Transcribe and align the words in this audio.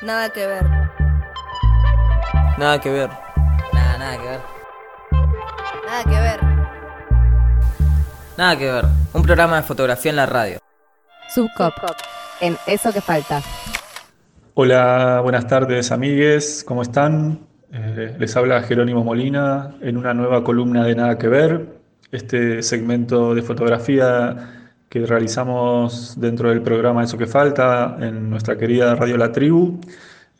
Nada 0.00 0.30
que 0.30 0.46
ver. 0.46 0.64
Nada 2.56 2.80
que 2.80 2.90
ver. 2.90 3.10
Nada, 3.72 3.98
nada 3.98 4.16
que 4.16 4.28
ver. 4.28 4.40
Nada 5.86 6.04
que 6.04 6.10
ver. 6.10 6.40
Nada 8.36 8.56
que 8.56 8.70
ver. 8.70 8.84
Un 9.12 9.22
programa 9.22 9.56
de 9.56 9.62
fotografía 9.64 10.10
en 10.10 10.16
la 10.16 10.26
radio. 10.26 10.60
Subcop. 11.34 11.74
En 12.40 12.56
Eso 12.68 12.92
que 12.92 13.00
falta. 13.00 13.42
Hola, 14.54 15.20
buenas 15.20 15.48
tardes 15.48 15.90
amigues, 15.90 16.62
¿cómo 16.64 16.82
están? 16.82 17.40
Eh, 17.72 18.14
les 18.20 18.36
habla 18.36 18.62
Jerónimo 18.62 19.02
Molina 19.02 19.74
en 19.80 19.96
una 19.96 20.14
nueva 20.14 20.44
columna 20.44 20.84
de 20.84 20.94
Nada 20.94 21.18
que 21.18 21.26
ver, 21.26 21.80
este 22.12 22.62
segmento 22.62 23.34
de 23.34 23.42
fotografía 23.42 24.57
que 24.88 25.04
realizamos 25.04 26.18
dentro 26.18 26.48
del 26.48 26.62
programa 26.62 27.04
Eso 27.04 27.18
que 27.18 27.26
falta 27.26 27.96
en 28.00 28.30
nuestra 28.30 28.56
querida 28.56 28.94
Radio 28.94 29.16
La 29.16 29.32
Tribu. 29.32 29.80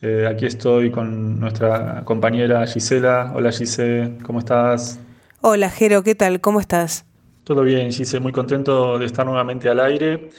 Eh, 0.01 0.27
aquí 0.27 0.45
estoy 0.45 0.91
con 0.91 1.39
nuestra 1.39 2.03
compañera 2.05 2.65
Gisela. 2.65 3.31
Hola 3.35 3.51
Gise, 3.51 4.17
¿cómo 4.23 4.39
estás? 4.39 4.99
Hola 5.41 5.69
Jero, 5.69 6.03
¿qué 6.03 6.15
tal? 6.15 6.41
¿Cómo 6.41 6.59
estás? 6.59 7.05
Todo 7.43 7.63
bien, 7.63 7.91
Gise, 7.91 8.19
muy 8.19 8.31
contento 8.31 8.97
de 8.97 9.05
estar 9.05 9.25
nuevamente 9.25 9.69
al 9.69 9.79
aire. 9.79 10.29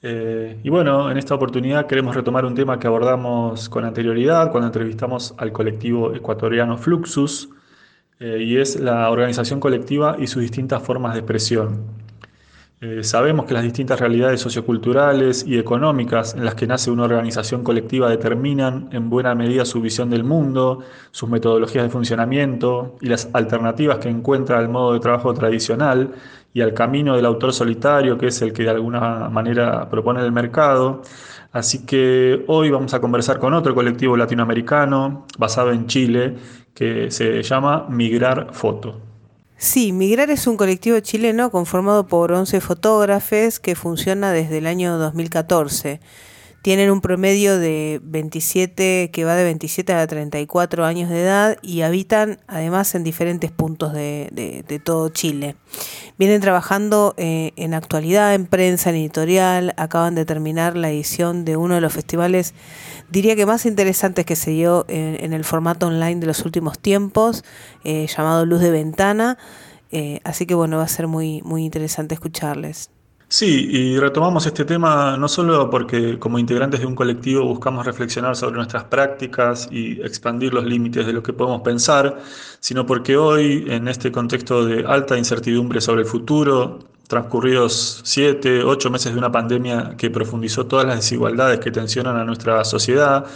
Eh, 0.00 0.60
y 0.62 0.70
bueno, 0.70 1.10
en 1.10 1.18
esta 1.18 1.34
oportunidad 1.34 1.86
queremos 1.86 2.14
retomar 2.14 2.44
un 2.44 2.54
tema 2.54 2.78
que 2.78 2.86
abordamos 2.86 3.68
con 3.68 3.84
anterioridad 3.84 4.50
cuando 4.50 4.68
entrevistamos 4.68 5.34
al 5.38 5.50
colectivo 5.52 6.14
ecuatoriano 6.14 6.78
Fluxus, 6.78 7.48
eh, 8.20 8.38
y 8.40 8.56
es 8.56 8.78
la 8.80 9.10
organización 9.10 9.60
colectiva 9.60 10.16
y 10.18 10.26
sus 10.26 10.42
distintas 10.42 10.82
formas 10.82 11.14
de 11.14 11.20
expresión. 11.20 12.07
Eh, 12.80 13.02
sabemos 13.02 13.44
que 13.46 13.54
las 13.54 13.64
distintas 13.64 13.98
realidades 13.98 14.40
socioculturales 14.40 15.44
y 15.44 15.58
económicas 15.58 16.34
en 16.34 16.44
las 16.44 16.54
que 16.54 16.68
nace 16.68 16.92
una 16.92 17.04
organización 17.04 17.64
colectiva 17.64 18.08
determinan 18.08 18.88
en 18.92 19.10
buena 19.10 19.34
medida 19.34 19.64
su 19.64 19.80
visión 19.80 20.10
del 20.10 20.22
mundo, 20.22 20.78
sus 21.10 21.28
metodologías 21.28 21.82
de 21.82 21.90
funcionamiento 21.90 22.96
y 23.00 23.08
las 23.08 23.30
alternativas 23.32 23.98
que 23.98 24.08
encuentra 24.08 24.60
al 24.60 24.68
modo 24.68 24.92
de 24.92 25.00
trabajo 25.00 25.34
tradicional 25.34 26.12
y 26.54 26.60
al 26.60 26.72
camino 26.72 27.16
del 27.16 27.26
autor 27.26 27.52
solitario, 27.52 28.16
que 28.16 28.28
es 28.28 28.40
el 28.42 28.52
que 28.52 28.62
de 28.62 28.70
alguna 28.70 29.28
manera 29.28 29.90
propone 29.90 30.20
el 30.24 30.30
mercado. 30.30 31.02
Así 31.50 31.84
que 31.84 32.44
hoy 32.46 32.70
vamos 32.70 32.94
a 32.94 33.00
conversar 33.00 33.40
con 33.40 33.54
otro 33.54 33.74
colectivo 33.74 34.16
latinoamericano 34.16 35.26
basado 35.36 35.72
en 35.72 35.88
Chile 35.88 36.36
que 36.74 37.10
se 37.10 37.42
llama 37.42 37.86
Migrar 37.88 38.50
Foto. 38.52 39.07
Sí, 39.60 39.90
Migrar 39.90 40.30
es 40.30 40.46
un 40.46 40.56
colectivo 40.56 41.00
chileno 41.00 41.50
conformado 41.50 42.06
por 42.06 42.30
11 42.30 42.60
fotógrafos 42.60 43.58
que 43.58 43.74
funciona 43.74 44.30
desde 44.30 44.58
el 44.58 44.68
año 44.68 44.98
2014. 44.98 46.00
Tienen 46.62 46.90
un 46.90 47.00
promedio 47.00 47.56
de 47.56 48.00
27, 48.02 49.10
que 49.12 49.24
va 49.24 49.36
de 49.36 49.44
27 49.44 49.92
a 49.92 50.06
34 50.06 50.84
años 50.84 51.08
de 51.08 51.22
edad 51.22 51.56
y 51.62 51.82
habitan 51.82 52.40
además 52.48 52.94
en 52.96 53.04
diferentes 53.04 53.52
puntos 53.52 53.92
de, 53.92 54.80
todo 54.84 55.08
Chile. 55.08 55.54
Vienen 56.18 56.40
trabajando 56.40 57.14
eh, 57.16 57.52
en 57.54 57.74
actualidad, 57.74 58.34
en 58.34 58.46
prensa, 58.46 58.90
en 58.90 58.96
editorial, 58.96 59.72
acaban 59.76 60.16
de 60.16 60.24
terminar 60.24 60.76
la 60.76 60.90
edición 60.90 61.44
de 61.44 61.56
uno 61.56 61.76
de 61.76 61.80
los 61.80 61.92
festivales, 61.92 62.54
diría 63.08 63.36
que 63.36 63.46
más 63.46 63.64
interesantes 63.64 64.26
que 64.26 64.34
se 64.34 64.50
dio 64.50 64.84
en, 64.88 65.32
el 65.32 65.44
formato 65.44 65.86
online 65.86 66.16
de 66.16 66.26
los 66.26 66.44
últimos 66.44 66.80
tiempos, 66.80 67.44
eh, 67.84 68.06
llamado 68.08 68.44
Luz 68.44 68.60
de 68.60 68.70
Ventana. 68.70 69.38
Eh, 69.90 70.20
así 70.24 70.44
que 70.44 70.54
bueno, 70.54 70.78
va 70.78 70.84
a 70.84 70.88
ser 70.88 71.06
muy, 71.06 71.40
muy 71.42 71.64
interesante 71.64 72.14
escucharles. 72.14 72.90
Sí, 73.30 73.68
y 73.70 73.98
retomamos 73.98 74.46
este 74.46 74.64
tema 74.64 75.16
no 75.18 75.28
solo 75.28 75.68
porque 75.68 76.18
como 76.18 76.38
integrantes 76.38 76.80
de 76.80 76.86
un 76.86 76.94
colectivo 76.94 77.44
buscamos 77.44 77.84
reflexionar 77.84 78.34
sobre 78.36 78.56
nuestras 78.56 78.84
prácticas 78.84 79.68
y 79.70 80.00
expandir 80.00 80.54
los 80.54 80.64
límites 80.64 81.04
de 81.06 81.12
lo 81.12 81.22
que 81.22 81.34
podemos 81.34 81.60
pensar, 81.60 82.22
sino 82.58 82.86
porque 82.86 83.18
hoy, 83.18 83.66
en 83.68 83.86
este 83.86 84.10
contexto 84.10 84.64
de 84.64 84.86
alta 84.86 85.18
incertidumbre 85.18 85.82
sobre 85.82 86.02
el 86.02 86.06
futuro, 86.08 86.78
transcurridos 87.06 88.00
siete, 88.04 88.62
ocho 88.62 88.90
meses 88.90 89.12
de 89.12 89.18
una 89.18 89.30
pandemia 89.30 89.94
que 89.98 90.08
profundizó 90.10 90.66
todas 90.66 90.86
las 90.86 90.96
desigualdades 90.96 91.60
que 91.60 91.70
tensionan 91.70 92.16
a 92.16 92.24
nuestra 92.24 92.64
sociedad, 92.64 93.26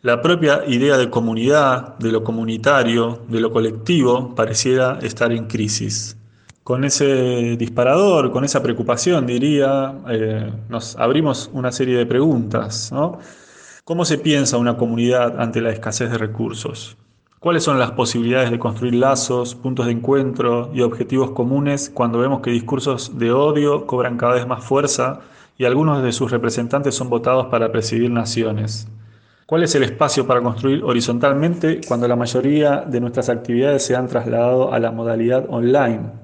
la 0.00 0.22
propia 0.22 0.64
idea 0.66 0.96
de 0.96 1.10
comunidad, 1.10 1.98
de 1.98 2.12
lo 2.12 2.24
comunitario, 2.24 3.20
de 3.28 3.40
lo 3.40 3.52
colectivo, 3.52 4.34
pareciera 4.34 4.98
estar 5.02 5.32
en 5.32 5.46
crisis. 5.46 6.16
Con 6.64 6.82
ese 6.82 7.58
disparador, 7.58 8.32
con 8.32 8.42
esa 8.42 8.62
preocupación, 8.62 9.26
diría, 9.26 9.96
eh, 10.08 10.50
nos 10.70 10.96
abrimos 10.96 11.50
una 11.52 11.70
serie 11.70 11.98
de 11.98 12.06
preguntas. 12.06 12.90
¿Cómo 13.84 14.06
se 14.06 14.16
piensa 14.16 14.56
una 14.56 14.78
comunidad 14.78 15.38
ante 15.38 15.60
la 15.60 15.68
escasez 15.68 16.10
de 16.10 16.16
recursos? 16.16 16.96
¿Cuáles 17.38 17.64
son 17.64 17.78
las 17.78 17.90
posibilidades 17.90 18.50
de 18.50 18.58
construir 18.58 18.94
lazos, 18.94 19.54
puntos 19.54 19.84
de 19.84 19.92
encuentro 19.92 20.70
y 20.72 20.80
objetivos 20.80 21.32
comunes 21.32 21.90
cuando 21.92 22.18
vemos 22.18 22.40
que 22.40 22.50
discursos 22.50 23.18
de 23.18 23.30
odio 23.30 23.86
cobran 23.86 24.16
cada 24.16 24.36
vez 24.36 24.46
más 24.46 24.64
fuerza 24.64 25.20
y 25.58 25.66
algunos 25.66 26.02
de 26.02 26.12
sus 26.12 26.30
representantes 26.30 26.94
son 26.94 27.10
votados 27.10 27.48
para 27.48 27.72
presidir 27.72 28.10
naciones? 28.10 28.88
¿Cuál 29.44 29.64
es 29.64 29.74
el 29.74 29.82
espacio 29.82 30.26
para 30.26 30.40
construir 30.40 30.82
horizontalmente 30.82 31.82
cuando 31.86 32.08
la 32.08 32.16
mayoría 32.16 32.80
de 32.80 33.02
nuestras 33.02 33.28
actividades 33.28 33.84
se 33.84 33.94
han 33.94 34.08
trasladado 34.08 34.72
a 34.72 34.78
la 34.78 34.92
modalidad 34.92 35.44
online? 35.50 36.23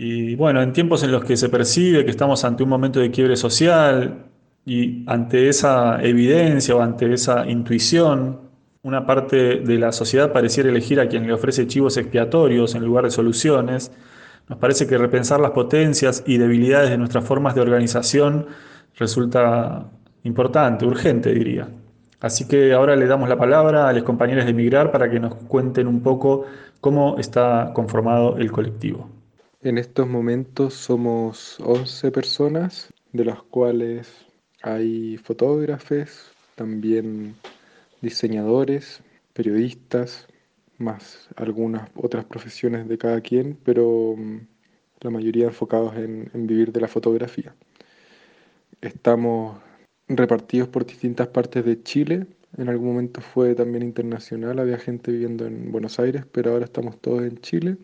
Y 0.00 0.36
bueno, 0.36 0.62
en 0.62 0.72
tiempos 0.72 1.02
en 1.02 1.10
los 1.10 1.24
que 1.24 1.36
se 1.36 1.48
percibe 1.48 2.04
que 2.04 2.12
estamos 2.12 2.44
ante 2.44 2.62
un 2.62 2.68
momento 2.68 3.00
de 3.00 3.10
quiebre 3.10 3.34
social 3.34 4.26
y 4.64 5.02
ante 5.08 5.48
esa 5.48 6.00
evidencia 6.00 6.76
o 6.76 6.80
ante 6.80 7.12
esa 7.12 7.44
intuición, 7.48 8.38
una 8.82 9.04
parte 9.04 9.56
de 9.56 9.76
la 9.76 9.90
sociedad 9.90 10.32
pareciera 10.32 10.68
elegir 10.70 11.00
a 11.00 11.08
quien 11.08 11.26
le 11.26 11.32
ofrece 11.32 11.66
chivos 11.66 11.96
expiatorios 11.96 12.76
en 12.76 12.84
lugar 12.84 13.06
de 13.06 13.10
soluciones, 13.10 13.90
nos 14.48 14.60
parece 14.60 14.86
que 14.86 14.96
repensar 14.96 15.40
las 15.40 15.50
potencias 15.50 16.22
y 16.24 16.38
debilidades 16.38 16.90
de 16.90 16.98
nuestras 16.98 17.24
formas 17.24 17.56
de 17.56 17.62
organización 17.62 18.46
resulta 18.96 19.90
importante, 20.22 20.86
urgente 20.86 21.34
diría. 21.34 21.70
Así 22.20 22.46
que 22.46 22.72
ahora 22.72 22.94
le 22.94 23.06
damos 23.08 23.28
la 23.28 23.36
palabra 23.36 23.88
a 23.88 23.92
los 23.92 24.04
compañeros 24.04 24.46
de 24.46 24.54
Migrar 24.54 24.92
para 24.92 25.10
que 25.10 25.18
nos 25.18 25.34
cuenten 25.34 25.88
un 25.88 26.02
poco 26.02 26.44
cómo 26.80 27.16
está 27.18 27.72
conformado 27.74 28.36
el 28.38 28.52
colectivo. 28.52 29.17
En 29.68 29.76
estos 29.76 30.08
momentos 30.08 30.72
somos 30.72 31.60
11 31.60 32.10
personas, 32.10 32.90
de 33.12 33.26
las 33.26 33.42
cuales 33.42 34.08
hay 34.62 35.18
fotógrafos, 35.18 36.32
también 36.54 37.34
diseñadores, 38.00 39.02
periodistas, 39.34 40.26
más 40.78 41.28
algunas 41.36 41.90
otras 41.96 42.24
profesiones 42.24 42.88
de 42.88 42.96
cada 42.96 43.20
quien, 43.20 43.58
pero 43.62 44.14
mm, 44.16 44.38
la 45.02 45.10
mayoría 45.10 45.48
enfocados 45.48 45.94
en, 45.96 46.30
vivir 46.46 46.72
de 46.72 46.80
la 46.80 46.88
fotografía. 46.88 47.54
Estamos 48.80 49.60
repartidos 50.08 50.68
por 50.68 50.86
distintas 50.86 51.28
partes 51.28 51.62
de 51.66 51.82
Chile. 51.82 52.26
En 52.56 52.70
algún 52.70 52.88
momento 52.88 53.20
fue 53.20 53.54
también 53.54 53.82
internacional, 53.82 54.60
había 54.60 54.78
gente 54.78 55.12
viviendo 55.12 55.44
en 55.44 55.70
Buenos 55.70 56.00
Aires, 56.00 56.24
pero 56.32 56.52
ahora 56.52 56.64
estamos 56.64 56.98
todos 57.02 57.20
en 57.20 57.36
Chile 57.42 57.76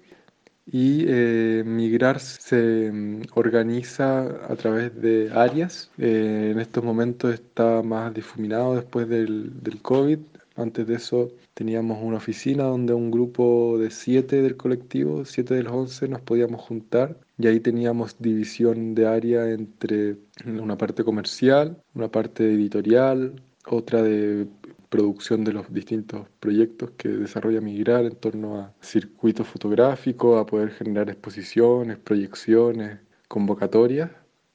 y 0.67 1.05
eh, 1.07 1.63
Migrar 1.65 2.21
se 2.21 2.91
mm, 2.91 3.23
organiza 3.35 4.23
a 4.51 4.57
través 4.57 4.95
de 5.01 5.31
áreas. 5.33 5.91
Eh, 5.99 6.51
en 6.53 6.61
estos 6.61 6.83
momentos 6.85 7.35
está 7.35 7.83
más 7.83 8.13
difuminado 8.15 8.75
después 8.77 9.09
del, 9.09 9.63
del 9.63 9.81
COVID. 9.83 10.19
Antes 10.57 10.87
de 10.87 10.95
eso 10.95 11.33
teníamos 11.55 11.99
una 12.01 12.19
oficina 12.19 12.65
donde 12.65 12.95
un 12.95 13.11
grupo 13.11 13.77
de 13.79 13.91
siete 13.91 14.41
del 14.43 14.57
colectivo, 14.57 15.25
siete 15.25 15.55
de 15.55 15.65
los 15.65 15.73
once, 15.73 16.09
nos 16.09 16.21
podíamos 16.21 16.61
juntar 16.63 17.19
y 17.39 17.49
ahí 17.49 17.61
teníamos 17.61 18.17
división 18.19 18.95
de 18.95 19.07
área 19.07 19.51
entre 19.51 20.17
una 20.47 20.79
parte 20.79 21.03
comercial, 21.03 21.83
una 21.95 22.09
parte 22.09 22.45
editorial, 22.45 23.43
otra 23.67 24.03
de 24.03 24.47
producción 24.95 25.43
de 25.43 25.53
los 25.53 25.73
distintos 25.73 26.29
proyectos 26.39 26.93
que 26.97 27.09
desarrolla 27.09 27.61
Migrar 27.61 28.05
en 28.05 28.15
torno 28.15 28.61
a 28.61 28.73
circuitos 28.81 29.45
fotográficos, 29.49 30.41
a 30.41 30.47
poder 30.47 30.71
generar 30.71 31.11
exposiciones, 31.11 31.99
proyecciones, 31.99 33.01
convocatorias, 33.27 34.13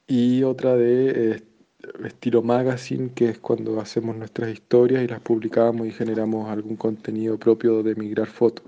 y 0.08 0.44
otra 0.44 0.78
de 0.78 1.34
eh, 1.34 1.44
estilo 2.06 2.42
magazine, 2.42 3.12
que 3.14 3.28
es 3.28 3.40
cuando 3.40 3.82
hacemos 3.82 4.16
nuestras 4.16 4.50
historias 4.54 5.04
y 5.04 5.08
las 5.08 5.20
publicamos 5.20 5.86
y 5.88 5.92
generamos 5.92 6.50
algún 6.50 6.78
contenido 6.78 7.38
propio 7.38 7.84
de 7.84 7.96
Migrar 7.96 8.28
Foto. 8.28 8.64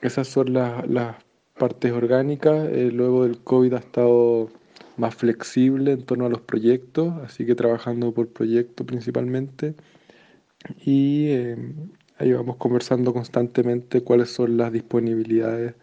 Esas 0.00 0.28
son 0.28 0.52
las, 0.52 0.88
las 0.88 1.16
partes 1.58 1.90
orgánicas. 1.90 2.68
Eh, 2.68 2.92
luego 2.92 3.24
del 3.24 3.38
COVID 3.38 3.72
ha 3.72 3.78
estado 3.78 4.48
más 4.96 5.16
flexible 5.16 5.90
en 5.90 6.04
torno 6.04 6.26
a 6.26 6.28
los 6.28 6.42
proyectos, 6.42 7.12
así 7.24 7.44
que 7.44 7.56
trabajando 7.56 8.12
por 8.12 8.28
proyecto 8.28 8.86
principalmente 8.86 9.74
y 10.84 11.30
em, 11.30 11.90
ahí 12.18 12.32
vamos 12.32 12.56
conversando 12.56 13.12
constantemente 13.12 14.02
cuáles 14.02 14.30
son 14.30 14.56
las 14.56 14.72
disponibilidades 14.72 15.74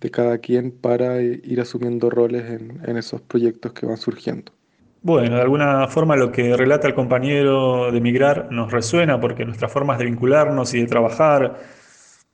de 0.00 0.10
cada 0.10 0.38
quien 0.38 0.72
para 0.72 1.20
eh, 1.20 1.40
ir 1.44 1.60
asumiendo 1.60 2.10
roles 2.10 2.44
en, 2.50 2.96
esos 2.96 3.20
proyectos 3.20 3.72
que 3.72 3.86
van 3.86 3.96
surgiendo. 3.96 4.52
Bueno, 5.00 5.36
de 5.36 5.42
alguna 5.42 5.86
forma 5.88 6.16
lo 6.16 6.30
que 6.30 6.56
relata 6.56 6.88
el 6.88 6.94
compañero 6.94 7.90
de 7.90 8.00
migrar 8.00 8.48
nos 8.50 8.70
resuena 8.70 9.20
porque 9.20 9.44
nuestras 9.44 9.72
formas 9.72 9.98
de 9.98 10.04
vincularnos 10.04 10.74
y 10.74 10.80
de 10.80 10.86
trabajar, 10.86 11.60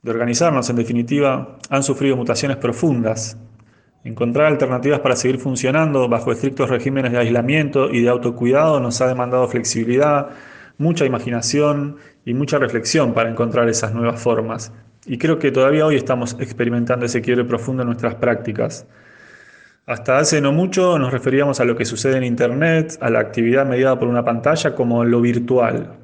de 0.01 0.11
organizarnos 0.11 0.69
en 0.69 0.75
definitiva, 0.75 1.57
han 1.69 1.83
sufrido 1.83 2.15
mutaciones 2.15 2.57
profundas. 2.57 3.37
Encontrar 4.03 4.47
alternativas 4.47 4.99
para 5.01 5.15
seguir 5.15 5.39
funcionando 5.39 6.07
bajo 6.07 6.31
estrictos 6.31 6.69
regímenes 6.69 7.11
de 7.11 7.19
aislamiento 7.19 7.89
y 7.89 8.01
de 8.01 8.09
autocuidado 8.09 8.79
nos 8.79 9.01
ha 9.01 9.07
demandado 9.07 9.47
flexibilidad, 9.47 10.29
mucha 10.79 11.05
imaginación 11.05 11.97
y 12.25 12.33
mucha 12.33 12.57
reflexión 12.57 13.13
para 13.13 13.29
encontrar 13.29 13.69
esas 13.69 13.93
nuevas 13.93 14.19
formas. 14.19 14.73
Y 15.05 15.17
creo 15.19 15.37
que 15.37 15.51
todavía 15.51 15.85
hoy 15.85 15.95
estamos 15.95 16.35
experimentando 16.39 17.05
ese 17.05 17.21
quiebre 17.21 17.45
profundo 17.45 17.83
en 17.83 17.87
nuestras 17.87 18.15
prácticas. 18.15 18.87
Hasta 19.85 20.17
hace 20.19 20.41
no 20.41 20.51
mucho 20.51 20.97
nos 20.97 21.11
referíamos 21.11 21.59
a 21.59 21.65
lo 21.65 21.75
que 21.75 21.85
sucede 21.85 22.17
en 22.17 22.23
Internet, 22.23 22.97
a 23.01 23.09
la 23.09 23.19
actividad 23.19 23.65
mediada 23.65 23.99
por 23.99 24.07
una 24.07 24.23
pantalla 24.23 24.73
como 24.73 25.03
lo 25.03 25.21
virtual. 25.21 25.97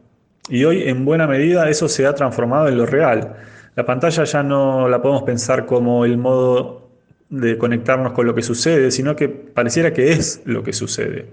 Y 0.50 0.64
hoy 0.66 0.84
en 0.84 1.06
buena 1.06 1.26
medida 1.26 1.70
eso 1.70 1.88
se 1.88 2.06
ha 2.06 2.14
transformado 2.14 2.68
en 2.68 2.78
lo 2.78 2.86
real. 2.86 3.36
La 3.76 3.86
pantalla 3.86 4.24
ya 4.24 4.44
no 4.44 4.90
la 4.90 5.02
podemos 5.02 5.24
pensar 5.24 5.66
como 5.66 6.04
el 6.04 6.18
modo 6.18 6.90
de 7.30 7.58
conectarnos 7.58 8.14
con 8.14 8.26
lo 8.26 8.36
que 8.36 8.42
sucede, 8.42 8.92
sino 8.92 9.16
que 9.16 9.30
pareciera 9.30 9.94
que 9.94 10.12
es 10.12 10.42
lo 10.46 10.64
que 10.64 10.74
sucede. 10.74 11.28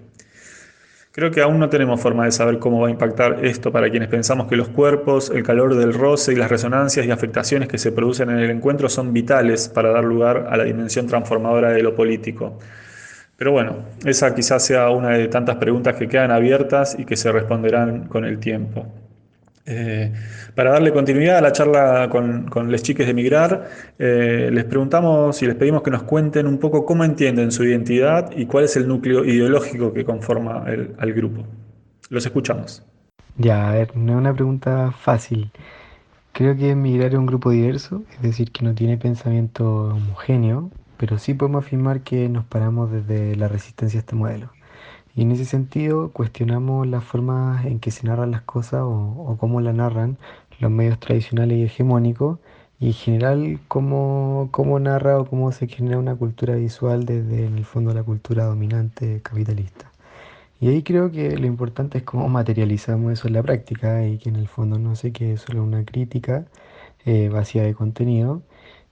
Creo 1.12 1.30
que 1.30 1.42
aún 1.42 1.58
no 1.58 1.68
tenemos 1.68 2.00
forma 2.00 2.24
de 2.24 2.32
saber 2.32 2.58
cómo 2.58 2.80
va 2.80 2.88
a 2.88 2.90
impactar 2.90 3.44
esto 3.44 3.70
para 3.70 3.90
quienes 3.90 4.08
pensamos 4.08 4.46
que 4.48 4.56
los 4.56 4.68
cuerpos, 4.68 5.28
el 5.28 5.42
calor 5.42 5.76
del 5.76 5.92
roce 5.92 6.32
y 6.32 6.36
las 6.36 6.50
resonancias 6.50 7.04
y 7.04 7.10
afectaciones 7.10 7.68
que 7.68 7.76
se 7.76 7.92
producen 7.92 8.30
en 8.30 8.38
el 8.38 8.50
encuentro 8.50 8.88
son 8.88 9.12
vitales 9.12 9.68
para 9.68 9.90
dar 9.90 10.04
lugar 10.04 10.46
a 10.48 10.56
la 10.56 10.64
dimensión 10.64 11.06
transformadora 11.06 11.68
de 11.68 11.82
lo 11.82 11.94
político. 11.94 12.58
Pero 13.36 13.52
bueno, 13.52 13.76
esa 14.06 14.34
quizás 14.34 14.64
sea 14.64 14.88
una 14.88 15.10
de 15.10 15.28
tantas 15.28 15.56
preguntas 15.56 15.96
que 15.96 16.08
quedan 16.08 16.30
abiertas 16.30 16.96
y 16.98 17.04
que 17.04 17.16
se 17.16 17.30
responderán 17.30 18.08
con 18.08 18.24
el 18.24 18.38
tiempo. 18.38 18.86
Eh, 19.64 20.12
para 20.56 20.72
darle 20.72 20.92
continuidad 20.92 21.38
a 21.38 21.40
la 21.40 21.52
charla 21.52 22.08
con, 22.10 22.48
con 22.48 22.70
les 22.70 22.82
chiques 22.82 23.06
de 23.06 23.14
Migrar, 23.14 23.68
eh, 23.98 24.50
les 24.52 24.64
preguntamos 24.64 25.40
y 25.42 25.46
les 25.46 25.54
pedimos 25.54 25.82
que 25.82 25.90
nos 25.90 26.02
cuenten 26.02 26.46
un 26.46 26.58
poco 26.58 26.84
cómo 26.84 27.04
entienden 27.04 27.52
su 27.52 27.64
identidad 27.64 28.30
y 28.36 28.46
cuál 28.46 28.64
es 28.64 28.76
el 28.76 28.88
núcleo 28.88 29.24
ideológico 29.24 29.92
que 29.92 30.04
conforma 30.04 30.64
el, 30.66 30.94
al 30.98 31.12
grupo. 31.12 31.44
Los 32.10 32.26
escuchamos. 32.26 32.84
Ya, 33.38 33.70
a 33.70 33.72
ver, 33.72 33.96
no 33.96 34.12
es 34.12 34.18
una 34.18 34.34
pregunta 34.34 34.90
fácil. 34.92 35.50
Creo 36.32 36.56
que 36.56 36.74
Migrar 36.74 37.12
es 37.12 37.18
un 37.18 37.26
grupo 37.26 37.50
diverso, 37.50 38.02
es 38.14 38.22
decir, 38.22 38.50
que 38.52 38.64
no 38.64 38.74
tiene 38.74 38.98
pensamiento 38.98 39.94
homogéneo, 39.94 40.70
pero 40.96 41.18
sí 41.18 41.34
podemos 41.34 41.64
afirmar 41.64 42.02
que 42.02 42.28
nos 42.28 42.44
paramos 42.44 42.90
desde 42.90 43.36
la 43.36 43.48
resistencia 43.48 43.98
a 43.98 44.02
este 44.02 44.16
modelo. 44.16 44.50
Y 45.14 45.22
en 45.22 45.32
ese 45.32 45.44
sentido 45.44 46.10
cuestionamos 46.10 46.86
las 46.86 47.04
formas 47.04 47.66
en 47.66 47.80
que 47.80 47.90
se 47.90 48.06
narran 48.06 48.30
las 48.30 48.42
cosas 48.42 48.82
o, 48.84 49.36
cómo 49.38 49.60
la 49.60 49.72
narran 49.72 50.16
los 50.58 50.70
medios 50.70 50.98
tradicionales 51.00 51.58
y 51.58 51.64
hegemónicos 51.64 52.38
y 52.80 52.88
en 52.88 52.92
general 52.94 53.60
cómo, 53.68 54.48
cómo 54.52 54.78
narra 54.80 55.18
o 55.20 55.26
cómo 55.26 55.52
se 55.52 55.68
genera 55.68 55.98
una 55.98 56.14
cultura 56.14 56.54
visual 56.54 57.04
desde 57.04 57.46
en 57.46 57.58
el 57.58 57.64
fondo 57.64 57.92
la 57.94 58.02
cultura 58.02 58.44
dominante 58.44 59.20
capitalista. 59.22 59.90
Y 60.60 60.68
ahí 60.68 60.82
creo 60.82 61.10
que 61.10 61.36
lo 61.36 61.46
importante 61.46 61.98
es 61.98 62.04
cómo 62.04 62.28
materializamos 62.28 63.12
eso 63.12 63.28
en 63.28 63.34
la 63.34 63.42
práctica 63.42 64.06
y 64.06 64.18
que 64.18 64.28
en 64.30 64.36
el 64.36 64.48
fondo 64.48 64.78
no 64.78 64.96
sé 64.96 65.12
qué 65.12 65.34
es 65.34 65.42
solo 65.42 65.62
una 65.62 65.84
crítica 65.84 66.46
eh, 67.04 67.28
vacía 67.28 67.64
de 67.64 67.74
contenido 67.74 68.42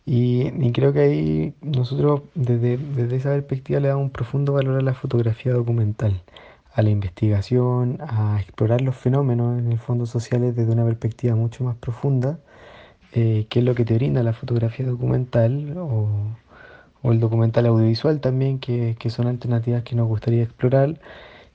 y, 0.06 0.73
creo 0.73 0.93
que 0.93 1.00
ahí 1.00 1.55
nosotros 1.61 2.23
desde, 2.35 2.79
desde 2.79 3.17
esa 3.17 3.31
perspectiva 3.31 3.81
le 3.81 3.88
damos 3.88 4.05
un 4.05 4.11
profundo 4.11 4.52
valor 4.55 4.79
a 4.79 4.82
la 4.82 4.94
fotografía 4.94 5.52
documental, 5.52 6.23
a 6.73 6.82
la 6.82 6.91
investigación, 6.91 7.99
a 8.00 8.41
explorar 8.41 8.81
los 8.81 8.97
fenómenos 8.97 9.58
en 9.58 9.70
el 9.73 9.79
fondo 9.79 10.06
sociales 10.06 10.56
desde 10.56 10.73
una 10.73 10.85
perspectiva 10.85 11.35
mucho 11.37 11.64
más 11.64 11.76
profunda, 11.76 12.38
eh, 13.12 13.47
que 13.50 13.61
es 13.61 13.64
lo 13.64 13.75
que 13.75 13.85
te 13.85 13.94
brinda 13.94 14.23
la 14.23 14.32
fotografía 14.32 14.87
documental 14.87 15.76
o, 15.79 16.08
o 17.03 17.12
el 17.12 17.20
documental 17.20 17.67
audiovisual 17.67 18.20
también, 18.20 18.58
que, 18.58 18.96
que, 18.99 19.11
son 19.11 19.26
alternativas 19.26 19.82
que 19.85 19.96
nos 19.96 20.08
gustaría 20.08 20.43
explorar, 20.44 21.00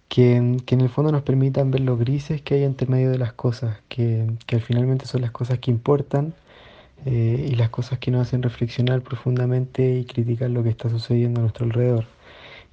que, 0.09 0.57
que, 0.65 0.75
en 0.75 0.81
el 0.81 0.89
fondo 0.89 1.11
nos 1.11 1.23
permitan 1.23 1.71
ver 1.71 1.81
los 1.81 1.99
grises 1.99 2.41
que 2.41 2.55
hay 2.55 2.63
entre 2.63 2.87
medio 2.87 3.11
de 3.11 3.17
las 3.19 3.33
cosas, 3.33 3.79
que, 3.89 4.27
que 4.47 4.59
finalmente 4.59 5.05
son 5.07 5.21
las 5.21 5.31
cosas 5.31 5.59
que 5.59 5.71
importan 5.71 6.35
eh, 7.05 7.49
y 7.51 7.55
las 7.55 7.69
cosas 7.69 7.99
que 7.99 8.11
nos 8.11 8.27
hacen 8.27 8.41
reflexionar 8.41 9.01
profundamente 9.01 9.99
y 9.99 10.05
criticar 10.05 10.49
lo 10.49 10.63
que 10.63 10.69
está 10.69 10.89
sucediendo 10.89 11.39
a 11.41 11.43
nuestro 11.43 11.65
alrededor. 11.65 12.05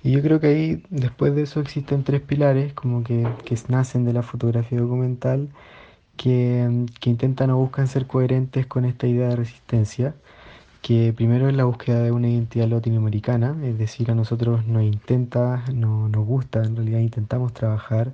Y 0.03 0.13
yo 0.13 0.23
creo 0.23 0.41
que 0.41 0.49
ahí, 0.49 0.83
después 0.91 1.35
de 1.35 1.43
eso, 1.43 1.61
existen 1.61 2.05
tres 2.05 2.21
pilares 2.23 2.73
como 2.75 3.05
que, 3.05 3.27
que 3.45 3.57
nacen 3.69 4.05
de 4.05 4.13
la 4.13 4.23
fotografía 4.23 4.81
documental, 4.81 5.49
que, 6.17 6.87
que, 7.01 7.11
intentan 7.11 7.51
o 7.51 7.59
buscan 7.59 7.89
ser 7.89 8.07
coherentes 8.07 8.67
con 8.67 8.85
esta 8.85 9.07
idea 9.07 9.29
de 9.29 9.37
resistencia, 9.37 10.15
que 10.83 11.13
primero 11.13 11.49
es 11.49 11.55
la 11.55 11.65
búsqueda 11.65 12.03
de 12.03 12.13
una 12.13 12.29
identidad 12.29 12.69
latinoamericana, 12.69 13.57
es 13.65 13.79
decir, 13.79 14.11
a 14.11 14.15
nosotros 14.15 14.67
nos 14.67 14.83
intenta, 14.83 15.65
no, 15.73 16.09
nos 16.09 16.27
gusta, 16.27 16.63
en 16.65 16.77
realidad 16.77 17.01
intentamos 17.01 17.53
trabajar 17.55 18.13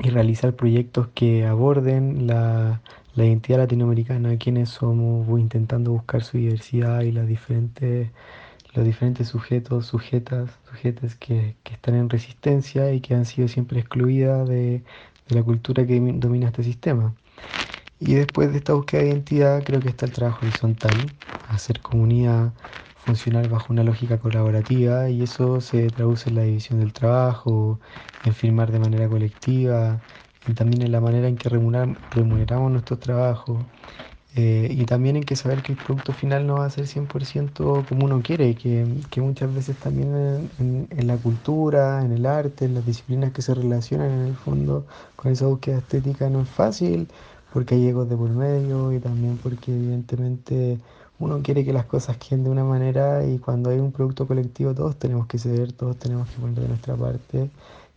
y 0.00 0.10
realizar 0.10 0.54
proyectos 0.54 1.08
que 1.14 1.46
aborden 1.46 2.26
la, 2.26 2.80
la 3.14 3.24
identidad 3.26 3.58
latinoamericana, 3.58 4.36
quiénes 4.38 4.70
somos, 4.70 5.40
intentando 5.40 5.92
buscar 5.92 6.22
su 6.24 6.38
diversidad 6.38 7.02
y 7.02 7.12
las 7.12 7.26
diferentes, 7.28 8.12
los 8.74 8.84
diferentes 8.86 9.28
sujetos, 9.28 9.86
sujetas, 9.86 10.60
sujetes 10.68 11.16
que, 11.16 11.56
que 11.64 11.74
están 11.74 11.94
en 11.96 12.10
resistencia 12.10 12.92
y 12.92 13.00
que 13.00 13.14
han 13.14 13.24
sido 13.26 13.48
siempre 13.48 13.80
excluidas 13.80 14.48
de, 14.48 14.84
de 15.28 15.34
la 15.36 15.42
cultura 15.44 15.86
que 15.86 16.00
domina 16.16 16.48
este 16.48 16.62
sistema. 16.64 17.16
Y 17.98 18.14
después 18.14 18.50
de 18.52 18.58
esta 18.58 18.74
búsqueda 18.74 19.02
de 19.02 19.08
identidad 19.08 19.64
creo 19.64 19.82
que 19.82 19.88
está 19.88 20.06
el 20.06 20.12
trabajo 20.12 20.40
horizontal, 20.42 21.12
hacer 21.46 21.80
comunidad, 21.80 22.54
funcionar 22.96 23.48
bajo 23.48 23.72
una 23.72 23.84
lógica 23.84 24.18
colaborativa 24.18 25.08
y 25.10 25.22
eso 25.22 25.60
se 25.60 25.90
traduce 25.90 26.28
en 26.30 26.36
la 26.36 26.42
división 26.42 26.80
del 26.80 26.92
trabajo, 26.92 27.80
en 28.22 28.34
firmar 28.34 28.72
de 28.72 28.78
manera 28.78 29.08
colectiva, 29.08 30.02
y 30.46 30.54
también 30.54 30.82
en 30.82 30.92
la 30.92 31.00
manera 31.00 31.28
en 31.28 31.38
que 31.38 31.48
remuneramos 31.48 32.70
nuestro 32.72 32.98
trabajo 32.98 33.66
eh, 34.36 34.68
y 34.70 34.84
también 34.86 35.16
en 35.16 35.24
que 35.24 35.36
saber 35.36 35.62
que 35.62 35.72
el 35.72 35.78
producto 35.78 36.12
final 36.12 36.46
no 36.46 36.56
va 36.56 36.66
a 36.66 36.70
ser 36.70 36.86
100% 36.88 37.84
como 37.86 38.04
uno 38.04 38.20
quiere, 38.22 38.56
que, 38.56 38.84
que 39.10 39.20
muchas 39.20 39.52
veces 39.54 39.78
también 39.78 40.50
en, 40.58 40.88
en, 40.90 41.06
la 41.06 41.18
cultura, 41.18 42.04
en 42.04 42.10
el 42.12 42.26
arte, 42.26 42.64
en 42.64 42.74
las 42.74 42.84
disciplinas 42.84 43.32
que 43.32 43.42
se 43.42 43.54
relacionan 43.54 44.10
en 44.12 44.22
el 44.28 44.36
fondo 44.36 44.86
con 45.16 45.30
esa 45.30 45.46
búsqueda 45.46 45.78
estética 45.78 46.30
no 46.30 46.42
es 46.42 46.48
fácil 46.50 47.08
porque 47.48 47.76
hay 47.76 47.86
egos 47.86 48.08
de 48.08 48.16
por 48.16 48.30
medio 48.30 48.92
y 48.92 48.98
también 49.00 49.38
porque 49.38 49.72
evidentemente 49.72 50.80
uno 51.18 51.40
quiere 51.42 51.64
que 51.64 51.72
las 51.72 51.86
cosas 51.86 52.16
queden 52.18 52.42
de 52.44 52.50
una 52.50 52.64
manera 52.64 53.24
y 53.24 53.38
cuando 53.38 53.70
hay 53.70 53.78
un 53.78 53.92
producto 53.92 54.26
colectivo 54.26 54.74
todos 54.74 54.98
tenemos 54.98 55.26
que 55.28 55.38
ceder, 55.38 55.72
todos 55.72 55.96
tenemos 55.98 56.28
que 56.28 56.40
poner 56.40 56.58
de 56.60 56.68
nuestra 56.68 56.96
parte 56.96 57.50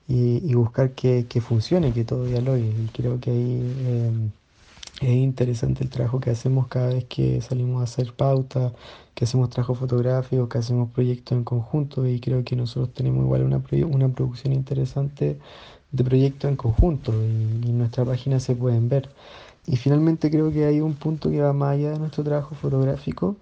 y, 0.08 0.54
buscar 0.56 0.92
que, 0.92 1.26
que, 1.28 1.42
funcione, 1.42 1.94
que 1.94 2.04
todo 2.06 2.26
dialogue. 2.26 2.62
Y 2.62 2.88
creo 2.94 3.20
que 3.20 3.32
ahí 3.32 3.62
eh, 3.86 4.12
es 5.02 5.10
interesante 5.10 5.84
el 5.84 5.90
trabajo 5.90 6.20
que 6.20 6.32
hacemos 6.32 6.68
cada 6.68 6.88
vez 6.90 7.06
que 7.06 7.42
salimos 7.42 7.82
a 7.82 7.84
hacer 7.84 8.14
pauta, 8.14 8.74
que 9.14 9.26
hacemos 9.26 9.50
trabajo 9.50 9.76
fotográfico, 9.76 10.50
que 10.50 10.58
hacemos 10.58 10.90
proyectos 10.92 11.38
en 11.38 11.44
conjunto 11.44 12.08
y 12.08 12.20
creo 12.20 12.44
que 12.44 12.56
nosotros 12.56 12.94
tenemos 12.94 13.24
igual 13.24 13.44
una, 13.44 13.62
una 13.88 14.10
producción 14.10 14.54
interesante 14.54 15.40
de 15.92 16.04
proyectos 16.04 16.50
en 16.50 16.58
conjunto 16.58 17.14
y, 17.14 17.68
y 17.68 17.70
en 17.70 17.78
nuestra 17.78 18.06
página 18.06 18.40
se 18.40 18.56
pueden 18.56 18.90
ver. 18.90 19.10
Y 19.68 19.76
finalmente 19.76 20.32
creo 20.32 20.52
que 20.52 20.66
hay 20.66 20.80
un 20.82 20.96
punto 20.96 21.30
que 21.30 21.42
va 21.42 21.54
más 21.54 21.74
allá 21.74 21.92
de 21.92 22.00
nuestro 22.00 22.24
trabajo 22.24 22.56
fotográfico 22.56 23.36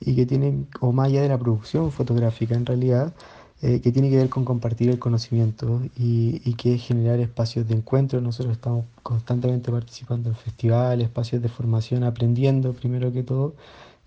y 0.00 0.14
que 0.16 0.26
tiene, 0.26 0.64
o 0.80 0.92
más 0.92 1.08
allá 1.08 1.22
de 1.22 1.28
la 1.28 1.38
producción 1.38 1.92
fotográfica 1.92 2.54
en 2.54 2.66
realidad, 2.66 3.14
eh, 3.62 3.80
que 3.80 3.90
tiene 3.92 4.10
que 4.10 4.16
ver 4.16 4.28
con 4.28 4.44
compartir 4.44 4.90
el 4.90 4.98
conocimiento 4.98 5.80
y, 5.96 6.42
y, 6.44 6.54
que 6.54 6.74
es 6.74 6.82
generar 6.82 7.20
espacios 7.20 7.66
de 7.68 7.74
encuentro. 7.74 8.20
Nosotros 8.20 8.54
estamos 8.56 8.84
constantemente 9.02 9.70
participando 9.72 10.28
en 10.28 10.36
festivales, 10.36 11.06
espacios 11.06 11.42
de 11.42 11.48
formación, 11.48 12.04
aprendiendo 12.04 12.74
primero 12.74 13.12
que 13.12 13.22
todo 13.22 13.54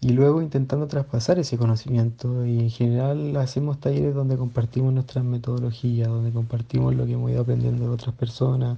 y 0.02 0.10
luego 0.10 0.42
intentando 0.42 0.88
traspasar 0.88 1.40
ese 1.40 1.58
conocimiento. 1.58 2.46
Y 2.46 2.60
en 2.60 2.70
general 2.70 3.36
hacemos 3.38 3.80
talleres 3.80 4.14
donde 4.16 4.38
compartimos 4.38 4.94
nuestras 4.94 5.26
metodologías, 5.26 6.08
donde 6.08 6.32
compartimos 6.32 6.96
lo 6.96 7.06
que 7.06 7.14
hemos 7.14 7.32
ido 7.32 7.42
aprendiendo 7.42 7.86
de 7.86 7.90
otras 7.90 8.16
personas, 8.16 8.78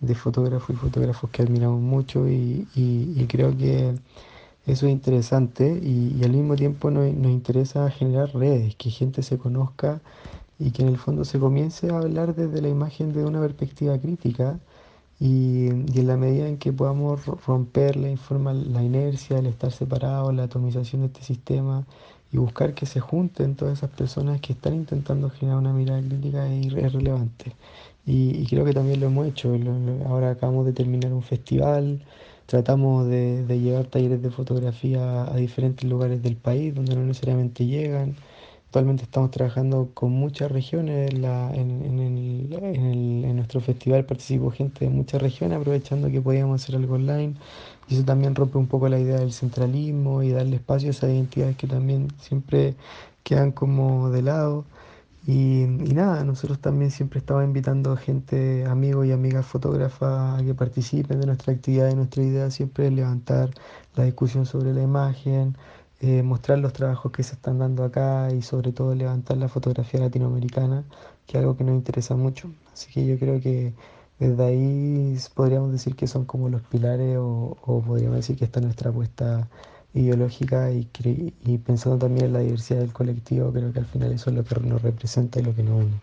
de 0.00 0.14
fotógrafos 0.14 0.70
y 0.70 0.78
fotógrafos 0.78 1.30
que 1.30 1.42
admiramos 1.42 1.80
mucho 1.80 2.28
y, 2.28 2.66
y, 2.74 3.14
y 3.16 3.26
creo 3.28 3.56
que 3.56 3.94
eso 4.68 4.86
es 4.86 4.92
interesante 4.92 5.80
y, 5.82 6.16
y 6.18 6.24
al 6.24 6.32
mismo 6.32 6.56
tiempo 6.56 6.90
nos, 6.90 7.12
nos, 7.14 7.32
interesa 7.32 7.90
generar 7.90 8.34
redes, 8.34 8.76
que 8.76 8.90
gente 8.90 9.22
se 9.22 9.38
conozca 9.38 10.00
y 10.58 10.72
que 10.72 10.82
en 10.82 10.88
el 10.88 10.98
fondo 10.98 11.24
se 11.24 11.38
comience 11.38 11.90
a 11.90 11.98
hablar 11.98 12.34
desde 12.34 12.60
la 12.62 12.68
imagen 12.68 13.12
de 13.12 13.24
una 13.24 13.40
perspectiva 13.40 13.98
crítica 13.98 14.58
y, 15.20 15.68
y 15.68 16.00
en 16.00 16.06
la 16.06 16.16
medida 16.16 16.48
en 16.48 16.58
que 16.58 16.72
podamos 16.72 17.26
romper 17.46 17.96
la, 17.96 18.10
informa, 18.10 18.52
la 18.54 18.82
inercia, 18.82 19.38
el 19.38 19.46
estar 19.46 19.72
separados, 19.72 20.34
la 20.34 20.44
atomización 20.44 21.02
de 21.02 21.08
este 21.08 21.22
sistema 21.22 21.86
y 22.32 22.38
buscar 22.38 22.74
que 22.74 22.86
se 22.86 23.00
junten 23.00 23.56
todas 23.56 23.78
esas 23.78 23.90
personas 23.90 24.40
que 24.40 24.52
están 24.52 24.74
intentando 24.74 25.30
generar 25.30 25.58
una 25.58 25.72
mirada 25.72 26.00
crítica 26.02 26.46
es 26.52 26.92
relevante. 26.92 27.54
y, 28.06 28.46
creo 28.46 28.64
que 28.64 28.72
también 28.72 29.00
lo 29.00 29.06
hemos 29.06 29.26
hecho. 29.26 29.54
ahora 30.06 30.30
acabamos 30.32 30.66
de 30.66 30.72
terminar 30.72 31.12
un 31.12 31.22
festival, 31.22 32.00
tratamos 32.48 33.06
de, 33.06 33.44
llevar 33.60 33.84
talleres 33.86 34.22
de 34.22 34.30
fotografía 34.30 35.24
a 35.24 35.36
diferentes 35.36 35.84
lugares 35.86 36.22
del 36.22 36.36
país 36.36 36.74
donde 36.74 36.96
no 36.96 37.02
necesariamente 37.02 37.66
llegan. 37.66 38.16
Actualmente 38.66 39.02
estamos 39.02 39.30
trabajando 39.30 39.90
con 39.92 40.12
muchas 40.12 40.50
regiones. 40.50 41.12
En, 41.12 41.20
en, 42.00 43.36
nuestro 43.36 43.60
festival 43.60 44.06
participó 44.06 44.50
gente 44.50 44.86
de 44.86 44.90
muchas 44.90 45.20
regiones, 45.20 45.58
aprovechando 45.58 46.10
que 46.10 46.22
podíamos 46.22 46.62
hacer 46.62 46.76
algo 46.76 46.94
online. 46.94 47.34
Y 47.86 47.96
eso 47.96 48.04
también 48.04 48.34
rompe 48.34 48.56
un 48.56 48.66
poco 48.66 48.88
la 48.88 48.98
idea 48.98 49.18
del 49.18 49.32
centralismo 49.32 50.22
y 50.22 50.30
darle 50.30 50.56
espacio 50.56 50.88
a 50.88 50.92
esas 50.92 51.10
identidades 51.10 51.56
que 51.56 51.66
también 51.66 52.08
siempre 52.18 52.76
quedan 53.24 53.52
como 53.52 54.08
de 54.08 54.22
lado. 54.22 54.64
Y, 55.30 55.66
nada, 55.94 56.24
nosotros 56.24 56.58
también 56.58 56.90
siempre 56.90 57.18
estamos 57.18 57.44
invitando 57.44 57.94
gente, 57.98 58.64
amigos 58.64 59.06
y 59.06 59.12
amigas 59.12 59.44
fotógrafas 59.44 60.40
a 60.40 60.42
que 60.42 60.54
participen 60.54 61.20
de 61.20 61.26
nuestra 61.26 61.52
actividad 61.52 61.90
y 61.90 61.94
nuestra 61.96 62.22
idea 62.22 62.50
siempre 62.50 62.86
es 62.86 62.94
levantar 62.94 63.50
la 63.94 64.04
discusión 64.04 64.46
sobre 64.46 64.72
la 64.72 64.80
imagen, 64.82 65.54
eh, 66.00 66.22
mostrar 66.22 66.60
los 66.60 66.72
trabajos 66.72 67.12
que 67.12 67.22
se 67.22 67.34
están 67.34 67.58
dando 67.58 67.84
acá 67.84 68.32
y 68.32 68.40
sobre 68.40 68.72
todo 68.72 68.94
levantar 68.94 69.36
la 69.36 69.48
fotografía 69.50 70.00
latinoamericana, 70.00 70.84
que 71.26 71.36
es 71.36 71.42
algo 71.42 71.58
que 71.58 71.64
nos 71.64 71.74
interesa 71.74 72.16
mucho. 72.16 72.50
Así 72.72 72.90
que 72.90 73.04
yo 73.04 73.18
creo 73.18 73.38
que 73.38 73.74
desde 74.18 74.42
ahí 74.42 75.18
podríamos 75.34 75.72
decir 75.72 75.94
que 75.94 76.06
son 76.06 76.24
como 76.24 76.48
los 76.48 76.62
pilares 76.62 77.18
o, 77.18 77.58
o 77.60 77.82
podríamos 77.82 78.16
decir 78.16 78.38
que 78.38 78.46
está 78.46 78.62
nuestra 78.62 78.88
apuesta 78.90 79.50
ideológica 79.94 80.70
y, 80.70 81.58
pensando 81.58 81.98
también 81.98 82.26
en 82.26 82.32
la 82.34 82.40
diversidad 82.40 82.80
del 82.80 82.92
colectivo, 82.92 83.52
creo 83.52 83.72
que 83.72 83.80
al 83.80 83.86
final 83.86 84.12
eso 84.12 84.30
es 84.30 84.36
lo 84.36 84.44
que 84.44 84.60
nos 84.60 84.82
representa 84.82 85.40
y 85.40 85.44
lo 85.44 85.54
que 85.54 85.62
nos 85.62 85.84
une. 85.84 85.94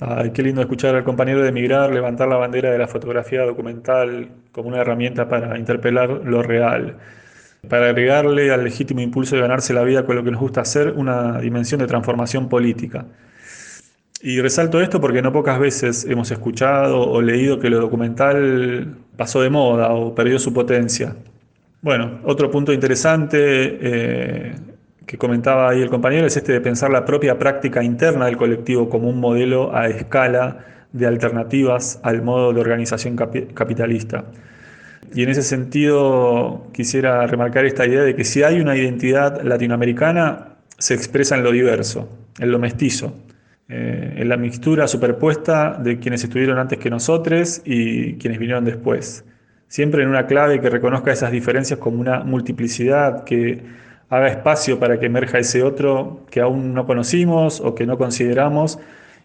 Ay, 0.00 0.30
qué 0.30 0.42
lindo 0.42 0.62
escuchar 0.62 0.94
al 0.94 1.04
compañero 1.04 1.42
de 1.42 1.52
Migrar 1.52 1.92
levantar 1.92 2.26
la 2.28 2.36
bandera 2.36 2.70
de 2.70 2.78
la 2.78 2.88
fotografía 2.88 3.42
documental 3.42 4.30
como 4.50 4.68
una 4.68 4.80
herramienta 4.80 5.28
para 5.28 5.58
interpelar 5.58 6.08
lo 6.24 6.42
real, 6.42 6.96
para 7.68 7.90
agregarle 7.90 8.50
al 8.50 8.64
legítimo 8.64 9.02
impulso 9.02 9.36
de 9.36 9.42
ganarse 9.42 9.74
la 9.74 9.82
vida 9.82 10.06
con 10.06 10.16
lo 10.16 10.24
que 10.24 10.30
nos 10.30 10.40
gusta 10.40 10.62
hacer 10.62 10.94
una 10.96 11.38
dimensión 11.40 11.80
de 11.80 11.86
transformación 11.86 12.48
política. 12.48 13.04
Y 14.22 14.40
resalto 14.40 14.80
esto 14.80 15.00
porque 15.00 15.22
no 15.22 15.32
pocas 15.32 15.58
veces 15.58 16.04
hemos 16.04 16.30
escuchado 16.30 17.00
o 17.00 17.20
leído 17.22 17.58
que 17.58 17.70
lo 17.70 17.80
documental 17.80 18.96
pasó 19.16 19.42
de 19.42 19.50
moda 19.50 19.92
o 19.92 20.14
perdió 20.14 20.38
su 20.38 20.52
potencia. 20.52 21.14
Bueno, 21.82 22.20
otro 22.24 22.50
punto 22.50 22.74
interesante 22.74 23.38
eh, 23.40 24.54
que 25.06 25.16
comentaba 25.16 25.70
ahí 25.70 25.80
el 25.80 25.88
compañero 25.88 26.26
es 26.26 26.36
este 26.36 26.52
de 26.52 26.60
pensar 26.60 26.90
la 26.90 27.06
propia 27.06 27.38
práctica 27.38 27.82
interna 27.82 28.26
del 28.26 28.36
colectivo 28.36 28.90
como 28.90 29.08
un 29.08 29.18
modelo 29.18 29.74
a 29.74 29.88
escala 29.88 30.58
de 30.92 31.06
alternativas 31.06 31.98
al 32.02 32.20
modo 32.20 32.52
de 32.52 32.60
organización 32.60 33.16
capitalista. 33.16 34.26
Y 35.14 35.22
en 35.22 35.30
ese 35.30 35.42
sentido 35.42 36.66
quisiera 36.72 37.26
remarcar 37.26 37.64
esta 37.64 37.86
idea 37.86 38.02
de 38.02 38.14
que 38.14 38.24
si 38.24 38.42
hay 38.42 38.60
una 38.60 38.76
identidad 38.76 39.40
latinoamericana, 39.42 40.56
se 40.76 40.92
expresa 40.92 41.36
en 41.36 41.44
lo 41.44 41.50
diverso, 41.50 42.10
en 42.38 42.52
lo 42.52 42.58
mestizo, 42.58 43.14
eh, 43.70 44.16
en 44.18 44.28
la 44.28 44.36
mixtura 44.36 44.86
superpuesta 44.86 45.78
de 45.82 45.98
quienes 45.98 46.22
estuvieron 46.24 46.58
antes 46.58 46.78
que 46.78 46.90
nosotros 46.90 47.62
y 47.64 48.16
quienes 48.18 48.38
vinieron 48.38 48.66
después 48.66 49.24
siempre 49.70 50.02
en 50.02 50.08
una 50.08 50.26
clave 50.26 50.60
que 50.60 50.68
reconozca 50.68 51.12
esas 51.12 51.30
diferencias 51.30 51.78
como 51.78 52.00
una 52.00 52.24
multiplicidad, 52.24 53.22
que 53.24 53.62
haga 54.10 54.26
espacio 54.26 54.80
para 54.80 54.98
que 54.98 55.06
emerja 55.06 55.38
ese 55.38 55.62
otro 55.62 56.26
que 56.28 56.40
aún 56.40 56.74
no 56.74 56.86
conocimos 56.86 57.60
o 57.60 57.74
que 57.76 57.86
no 57.86 57.96
consideramos 57.96 58.80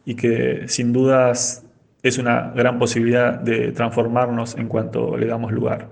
y 0.06 0.16
que 0.16 0.66
sin 0.68 0.94
dudas 0.94 1.64
es 2.04 2.20
una 2.20 2.52
gran 2.56 2.78
posibilidad 2.78 3.34
de 3.34 3.72
transformarnos 3.72 4.56
en 4.56 4.68
cuanto 4.68 5.18
le 5.18 5.26
damos 5.26 5.52
lugar. 5.52 5.90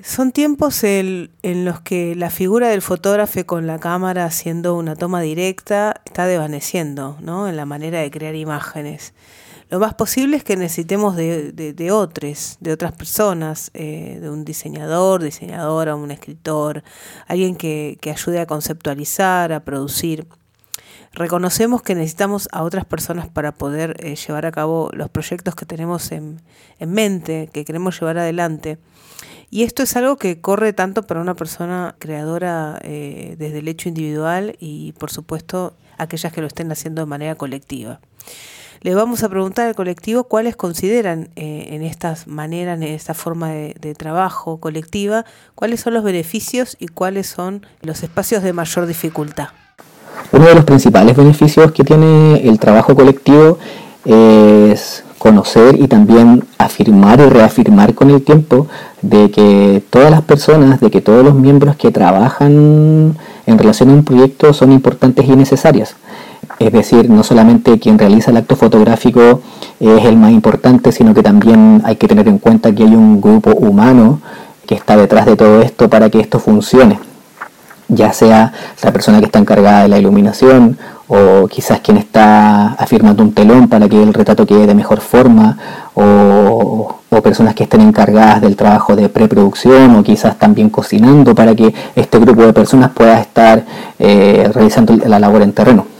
Son 0.00 0.30
tiempos 0.30 0.84
en 0.84 1.30
los 1.42 1.80
que 1.80 2.14
la 2.14 2.30
figura 2.30 2.68
del 2.68 2.82
fotógrafo 2.82 3.44
con 3.44 3.66
la 3.66 3.80
cámara 3.80 4.24
haciendo 4.24 4.76
una 4.76 4.94
toma 4.94 5.20
directa 5.20 6.00
está 6.04 6.26
desvaneciendo 6.26 7.18
¿no? 7.20 7.48
en 7.48 7.56
la 7.56 7.66
manera 7.66 8.00
de 8.00 8.10
crear 8.12 8.36
imágenes 8.36 9.12
lo 9.72 9.80
más 9.80 9.94
posible 9.94 10.36
es 10.36 10.44
que 10.44 10.54
necesitemos 10.54 11.16
de, 11.16 11.50
de, 11.50 11.92
otros, 11.92 12.58
de 12.60 12.72
otras 12.72 12.92
personas, 12.92 13.70
eh, 13.72 14.18
de 14.20 14.28
un 14.28 14.44
diseñador, 14.44 15.22
diseñadora, 15.22 15.96
un 15.96 16.10
escritor, 16.10 16.84
alguien 17.26 17.56
que, 17.56 17.98
ayude 18.04 18.40
a 18.40 18.44
conceptualizar, 18.44 19.50
a 19.50 19.60
producir. 19.60 20.26
Reconocemos 21.14 21.80
que 21.80 21.94
necesitamos 21.94 22.50
a 22.52 22.64
otras 22.64 22.84
personas 22.84 23.30
para 23.30 23.52
poder 23.52 23.96
eh, 24.00 24.14
llevar 24.14 24.44
a 24.44 24.52
cabo 24.52 24.90
los 24.92 25.08
proyectos 25.08 25.54
que 25.54 25.64
tenemos 25.64 26.12
en, 26.12 26.42
mente, 26.78 27.48
que 27.50 27.64
queremos 27.64 27.98
llevar 27.98 28.18
adelante. 28.18 28.76
Y 29.48 29.62
esto 29.62 29.82
es 29.82 29.96
algo 29.96 30.18
que 30.18 30.38
corre 30.38 30.74
tanto 30.74 31.06
para 31.06 31.22
una 31.22 31.34
persona 31.34 31.96
creadora 31.98 32.78
eh, 32.82 33.36
desde 33.38 33.60
el 33.60 33.68
hecho 33.68 33.88
individual 33.88 34.54
y, 34.60 34.92
por 34.98 35.10
supuesto, 35.10 35.74
aquellas 35.96 36.30
que 36.30 36.42
lo 36.42 36.46
estén 36.46 36.70
haciendo 36.70 37.00
de 37.00 37.06
manera 37.06 37.36
colectiva. 37.36 38.00
Le 38.84 38.96
vamos 38.96 39.22
a 39.22 39.28
preguntar 39.28 39.68
al 39.68 39.76
colectivo 39.76 40.24
cuáles 40.24 40.56
consideran 40.56 41.28
eh, 41.36 41.68
en 41.70 41.82
estas 41.82 42.26
maneras, 42.26 42.78
en 42.78 42.82
esta 42.82 43.14
forma 43.14 43.50
de, 43.50 43.94
trabajo 43.96 44.56
colectiva, 44.56 45.24
cuáles 45.54 45.80
son 45.80 45.94
los 45.94 46.02
beneficios 46.02 46.76
y 46.80 46.88
cuáles 46.88 47.28
son 47.28 47.64
los 47.82 48.02
espacios 48.02 48.42
de 48.42 48.52
mayor 48.52 48.86
dificultad. 48.86 49.50
Uno 50.32 50.46
de 50.46 50.56
los 50.56 50.64
principales 50.64 51.16
beneficios 51.16 51.70
que 51.70 51.84
tiene 51.84 52.48
el 52.48 52.58
trabajo 52.58 52.96
colectivo 52.96 53.58
es 54.04 55.04
conocer 55.16 55.80
y 55.80 55.86
también 55.86 56.42
afirmar 56.58 57.20
y 57.20 57.26
reafirmar 57.26 57.94
con 57.94 58.10
el 58.10 58.22
tiempo 58.22 58.66
de 59.00 59.30
que 59.30 59.80
todas 59.90 60.10
las 60.10 60.22
personas, 60.22 60.80
de 60.80 60.90
que 60.90 61.00
todos 61.00 61.24
los 61.24 61.34
miembros 61.36 61.76
que 61.76 61.92
trabajan 61.92 63.16
en 63.46 63.58
relación 63.58 63.90
a 63.90 63.92
un 63.92 64.04
proyecto 64.04 64.52
son 64.52 64.72
importantes 64.72 65.24
y 65.24 65.36
necesarias. 65.36 65.94
Es 66.58 66.72
decir, 66.72 67.08
no 67.10 67.22
solamente 67.22 67.78
quien 67.78 67.98
realiza 67.98 68.30
el 68.30 68.36
acto 68.36 68.56
fotográfico 68.56 69.40
es 69.80 70.04
el 70.04 70.16
más 70.16 70.32
importante, 70.32 70.92
sino 70.92 71.14
que 71.14 71.22
también 71.22 71.82
hay 71.84 71.96
que 71.96 72.08
tener 72.08 72.28
en 72.28 72.38
cuenta 72.38 72.72
que 72.72 72.84
hay 72.84 72.94
un 72.94 73.20
grupo 73.20 73.50
humano 73.52 74.20
que 74.66 74.74
está 74.74 74.96
detrás 74.96 75.26
de 75.26 75.36
todo 75.36 75.60
esto 75.60 75.88
para 75.88 76.10
que 76.10 76.20
esto 76.20 76.38
funcione. 76.38 76.98
Ya 77.88 78.12
sea 78.12 78.52
la 78.82 78.92
persona 78.92 79.18
que 79.18 79.26
está 79.26 79.38
encargada 79.38 79.82
de 79.82 79.88
la 79.88 79.98
iluminación 79.98 80.78
o 81.08 81.46
quizás 81.48 81.80
quien 81.80 81.96
está 81.96 82.74
afirmando 82.74 83.22
un 83.22 83.34
telón 83.34 83.68
para 83.68 83.88
que 83.88 84.02
el 84.02 84.14
retrato 84.14 84.46
quede 84.46 84.66
de 84.66 84.74
mejor 84.74 85.00
forma 85.00 85.58
o, 85.94 86.96
personas 87.22 87.54
que 87.54 87.62
estén 87.62 87.82
encargadas 87.82 88.40
del 88.40 88.56
trabajo 88.56 88.96
de 88.96 89.08
preproducción 89.08 89.94
o 89.94 90.02
quizás 90.02 90.36
también 90.40 90.70
cocinando 90.70 91.36
para 91.36 91.54
que 91.54 91.72
este 91.94 92.18
grupo 92.18 92.42
de 92.42 92.52
personas 92.52 92.90
pueda 92.90 93.20
estar 93.20 93.64
eh, 94.00 94.50
realizando 94.52 94.96
la 95.06 95.20
labor 95.20 95.42
en 95.42 95.52
terreno 95.52 95.91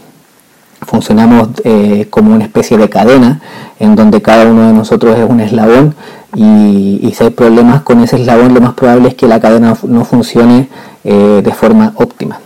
funcionamos 0.85 1.49
eh, 1.63 2.07
como 2.09 2.33
una 2.33 2.43
especie 2.45 2.77
de 2.77 2.89
cadena 2.89 3.41
en 3.79 3.95
donde 3.95 4.21
cada 4.21 4.45
uno 4.45 4.67
de 4.67 4.73
nosotros 4.73 5.17
es 5.17 5.29
un 5.29 5.39
eslabón 5.39 5.95
y, 6.35 7.13
si 7.15 7.23
hay 7.23 7.29
problemas 7.29 7.83
con 7.83 8.01
ese 8.01 8.15
eslabón 8.15 8.53
lo 8.53 8.61
más 8.61 8.73
probable 8.73 9.09
es 9.09 9.15
que 9.15 9.27
la 9.27 9.39
cadena 9.39 9.75
no 9.83 10.03
funcione 10.05 10.67
eh, 11.03 11.41
de 11.43 11.51
forma 11.51 11.93
óptima. 11.95 12.39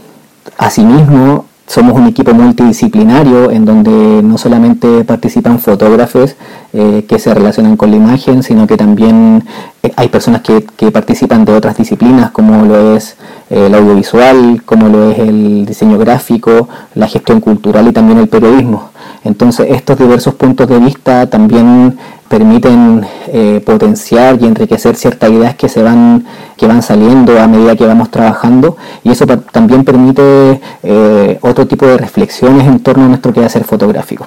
Asimismo, 0.58 1.46
somos 1.68 1.94
un 1.94 2.08
equipo 2.08 2.34
multidisciplinario 2.34 3.52
en 3.52 3.66
donde 3.66 4.24
no 4.24 4.38
solamente 4.38 5.04
participan 5.04 5.60
fotógrafos 5.60 6.36
eh, 6.74 7.06
que 7.08 7.20
se 7.20 7.34
relacionan 7.34 7.76
con 7.76 7.92
la 7.92 7.98
imagen, 7.98 8.42
sino 8.42 8.66
que 8.68 8.78
también 8.78 9.44
eh, 9.84 9.92
hay 9.98 10.08
personas 10.08 10.42
que, 10.42 10.66
participan 10.92 11.44
de 11.44 11.54
otras 11.54 11.76
disciplinas 11.76 12.32
como 12.32 12.64
lo 12.66 12.96
es 12.96 13.18
eh, 13.50 13.66
el 13.68 13.76
audiovisual, 13.76 14.64
como 14.66 14.88
lo 14.88 15.12
es 15.12 15.20
el 15.20 15.66
diseño 15.66 15.98
gráfico, 15.98 16.70
la 16.96 17.08
gestión 17.08 17.42
cultural 17.42 17.86
y 17.88 17.92
también 17.92 18.20
el 18.20 18.30
periodismo. 18.30 18.92
Entonces 19.26 19.68
estos 19.70 20.00
diversos 20.00 20.36
puntos 20.36 20.70
de 20.70 20.80
vista 20.80 21.30
también 21.30 21.98
permiten 22.28 23.06
eh, 23.28 23.62
potenciar 23.66 24.42
y 24.42 24.46
enriquecer 24.46 24.96
ciertas 24.96 25.30
ideas 25.32 25.56
que 25.56 25.70
se 25.70 25.82
van 25.82 26.26
que 26.56 26.68
van 26.68 26.82
saliendo 26.82 27.40
a 27.40 27.48
medida 27.48 27.76
que 27.76 27.86
vamos 27.86 28.10
trabajando. 28.10 28.78
Y 29.04 29.12
eso 29.12 29.26
también 29.28 29.84
permite 29.86 30.60
eh, 30.84 31.38
otro 31.42 31.68
tipo 31.68 31.86
de 31.86 31.98
reflexiones 31.98 32.68
en 32.68 32.80
torno 32.80 33.06
a 33.06 33.08
nuestro 33.08 33.32
quehacer 33.34 33.64
fotográfico. 33.64 34.26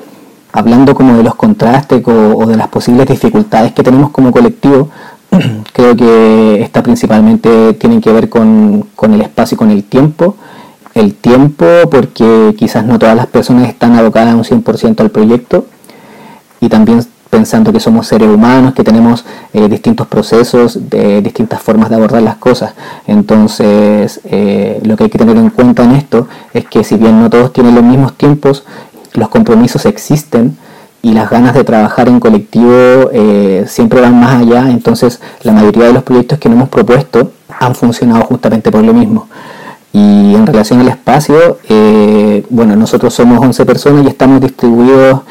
Hablando 0.52 0.95
como 0.95 1.16
de 1.16 1.23
los 1.23 1.35
contrastes 1.35 2.02
o, 2.07 2.47
de 2.47 2.57
las 2.57 2.69
posibles 2.69 3.07
dificultades 3.07 3.73
que 3.73 3.83
tenemos 3.83 4.11
como 4.11 4.33
colectivo 4.33 4.88
creo 5.73 5.95
que 5.95 6.61
esta 6.61 6.83
principalmente 6.83 7.75
tienen 7.75 8.00
que 8.00 8.12
ver 8.12 8.28
con, 8.28 8.87
con 8.97 9.14
el 9.14 9.21
espacio 9.21 9.54
y 9.54 9.59
con 9.59 9.71
el 9.71 9.85
tiempo. 9.85 10.37
El 10.95 11.14
tiempo 11.14 11.64
porque 11.90 12.54
quizás 12.59 12.85
no 12.85 12.99
todas 12.99 13.16
las 13.16 13.26
personas 13.26 13.69
están 13.69 13.97
abocadas 13.97 14.35
un 14.35 14.42
100% 14.42 15.00
al 15.00 15.11
proyecto 15.11 15.66
y 16.61 16.69
también 16.69 17.02
pensando 17.31 17.73
que 17.73 17.79
somos 17.79 18.09
seres 18.09 18.29
humanos, 18.29 18.75
que 18.75 18.83
tenemos 18.83 19.25
eh, 19.53 19.69
distintos 19.69 20.09
procesos, 20.09 20.91
de 20.91 21.23
distintas 21.23 21.63
formas 21.63 21.89
de 21.89 21.95
abordar 21.95 22.23
las 22.23 22.37
cosas. 22.37 22.75
Entonces, 23.07 24.21
eh, 24.25 24.81
lo 24.85 24.97
que 24.97 25.05
hay 25.05 25.11
que 25.11 25.19
tener 25.19 25.37
en 25.37 25.51
cuenta 25.51 25.85
en 25.85 25.93
esto 25.93 26.27
es 26.53 26.67
que 26.67 26.83
si 26.83 26.97
bien 26.97 27.23
no 27.23 27.31
todos 27.31 27.53
tienen 27.53 27.77
los 27.77 27.85
mismos 27.85 28.15
tiempos, 28.15 28.65
los 29.15 29.29
compromisos 29.29 29.87
existen 29.87 30.59
y 31.03 31.13
las 31.13 31.31
ganas 31.31 31.55
de 31.55 31.65
trabajar 31.65 32.09
en 32.09 32.21
colectivo 32.21 33.11
eh, 33.13 33.65
siempre 33.67 34.01
van 34.01 34.19
más 34.19 34.43
allá, 34.43 34.69
entonces 34.69 35.21
la 35.43 35.53
mayoría 35.53 35.85
de 35.85 35.93
los 35.93 36.03
proyectos 36.03 36.39
que 36.39 36.49
nos 36.49 36.57
hemos 36.57 36.69
propuesto 36.69 37.33
han 37.59 37.75
funcionado 37.75 38.25
justamente 38.25 38.71
por 38.71 38.83
lo 38.83 38.93
mismo. 38.93 39.29
Y 39.93 40.35
en 40.35 40.47
relación 40.47 40.81
al 40.81 40.89
espacio, 40.89 41.59
bueno, 42.49 42.77
nosotros 42.77 43.13
somos 43.13 43.41
11 43.41 43.67
personas 43.67 44.05
y 44.05 44.09
estamos 44.09 44.41
distribuidos 44.41 45.23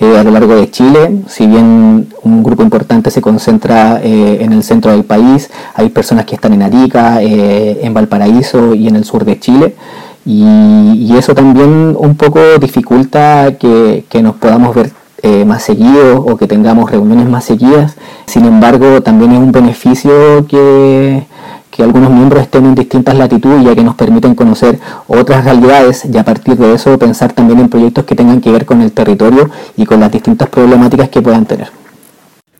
eh, 0.00 0.18
a 0.18 0.24
lo 0.24 0.30
largo 0.30 0.54
de 0.54 0.70
Chile. 0.70 1.22
Si 1.28 1.46
bien 1.46 2.08
un 2.22 2.42
grupo 2.42 2.62
importante 2.62 3.10
se 3.10 3.20
concentra 3.20 4.00
eh, 4.02 4.38
en 4.40 4.52
el 4.52 4.62
centro 4.62 4.92
del 4.92 5.04
país, 5.04 5.50
hay 5.74 5.88
personas 5.88 6.24
que 6.24 6.34
están 6.34 6.52
en 6.52 6.62
Arica, 6.62 7.20
en 7.22 7.92
Valparaíso 7.94 8.74
y 8.74 8.88
en 8.88 8.96
el 8.96 9.04
sur 9.04 9.24
de 9.24 9.38
Chile. 9.38 9.74
Y, 10.24 11.16
eso 11.16 11.34
también 11.34 11.96
un 11.98 12.16
poco 12.16 12.38
dificulta 12.60 13.56
que, 13.58 14.04
que 14.08 14.22
nos 14.22 14.36
podamos 14.36 14.72
ver 14.74 14.92
más 15.44 15.64
seguidos 15.64 16.22
o 16.24 16.36
que 16.36 16.46
tengamos 16.46 16.90
reuniones 16.90 17.28
más 17.28 17.44
seguidas. 17.44 17.96
Sin 18.26 18.44
embargo, 18.44 19.02
también 19.02 19.32
es 19.32 19.38
un 19.38 19.50
beneficio 19.50 20.46
que, 20.46 21.24
que 21.78 21.84
algunos 21.84 22.10
miembros 22.10 22.42
estén 22.42 22.66
en 22.66 22.74
distintas 22.74 23.14
latitudes 23.14 23.64
ya 23.64 23.72
que 23.72 23.84
nos 23.84 23.94
permiten 23.94 24.34
conocer 24.34 24.80
otras 25.06 25.44
realidades 25.44 26.04
y 26.12 26.18
a 26.18 26.24
partir 26.24 26.56
de 26.56 26.74
eso 26.74 26.98
pensar 26.98 27.32
también 27.32 27.60
en 27.60 27.68
proyectos 27.68 28.04
que 28.04 28.16
tengan 28.16 28.40
que 28.40 28.50
ver 28.50 28.66
con 28.66 28.82
el 28.82 28.90
territorio 28.90 29.48
y 29.76 29.86
con 29.86 30.00
las 30.00 30.10
distintas 30.10 30.48
problemáticas 30.48 31.08
que 31.08 31.22
puedan 31.22 31.46
tener. 31.46 31.70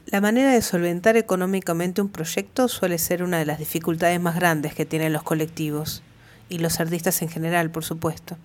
La 0.06 0.20
manera 0.20 0.52
de 0.52 0.62
solventar 0.62 1.16
económicamente 1.16 2.00
un 2.00 2.10
proyecto 2.10 2.68
suele 2.68 2.96
ser 2.98 3.24
una 3.24 3.38
de 3.38 3.46
las 3.46 3.58
dificultades 3.58 4.20
más 4.20 4.36
grandes 4.36 4.72
que 4.72 4.86
tienen 4.86 5.12
los 5.12 5.24
colectivos 5.24 6.04
y 6.48 6.58
los 6.58 6.78
artistas 6.78 7.20
en 7.20 7.28
general, 7.28 7.72
por 7.72 7.82
supuesto. 7.82 8.36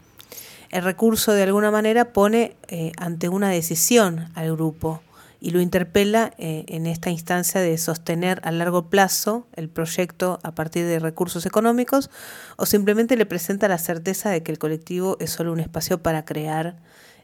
El 0.71 0.83
recurso 0.83 1.33
de 1.33 1.43
alguna 1.43 1.69
manera 1.69 2.13
pone 2.13 2.55
eh, 2.67 2.93
ante 2.97 3.29
una 3.29 3.49
decisión 3.49 4.29
al 4.33 4.51
grupo 4.53 5.03
y 5.43 5.51
lo 5.51 5.59
interpela 5.59 6.33
eh, 6.37 6.63
en 6.69 6.87
esta 6.87 7.09
instancia 7.09 7.59
de 7.59 7.77
sostener 7.77 8.39
a 8.45 8.51
largo 8.53 8.89
plazo 8.89 9.45
el 9.57 9.67
proyecto 9.67 10.39
a 10.41 10.55
partir 10.55 10.85
de 10.85 10.99
recursos 10.99 11.45
económicos 11.45 12.09
o 12.55 12.65
simplemente 12.65 13.17
le 13.17 13.25
presenta 13.25 13.67
la 13.67 13.77
certeza 13.77 14.29
de 14.29 14.41
que 14.41 14.53
el 14.53 14.57
colectivo 14.57 15.17
es 15.19 15.31
solo 15.31 15.51
un 15.51 15.59
espacio 15.59 16.01
para 16.01 16.23
crear 16.23 16.77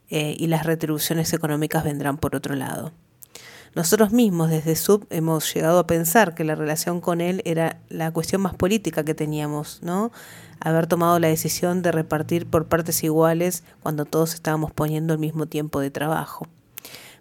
eh, 0.10 0.36
y 0.38 0.48
las 0.48 0.66
retribuciones 0.66 1.32
económicas 1.32 1.86
vendrán 1.86 2.18
por 2.18 2.36
otro 2.36 2.56
lado. 2.56 2.92
Nosotros 3.74 4.12
mismos 4.12 4.50
desde 4.50 4.76
SUB 4.76 5.06
hemos 5.12 5.54
llegado 5.54 5.80
a 5.80 5.88
pensar 5.88 6.36
que 6.36 6.44
la 6.44 6.56
relación 6.56 7.00
con 7.00 7.22
él 7.22 7.42
era 7.46 7.80
la 7.88 8.12
cuestión 8.12 8.42
más 8.42 8.54
política 8.54 9.06
que 9.06 9.14
teníamos, 9.14 9.80
¿no? 9.82 10.12
Haber 10.60 10.88
tomado 10.88 11.20
la 11.20 11.30
decisión 11.30 11.82
de 11.84 11.94
repartir 11.94 12.48
por 12.48 12.68
partes 12.68 13.02
iguales 13.02 13.64
cuando 13.82 14.04
todos 14.04 14.34
estábamos 14.34 14.74
poniendo 14.74 15.14
el 15.14 15.20
mismo 15.20 15.46
tiempo 15.46 15.80
de 15.80 15.90
trabajo. 15.90 16.50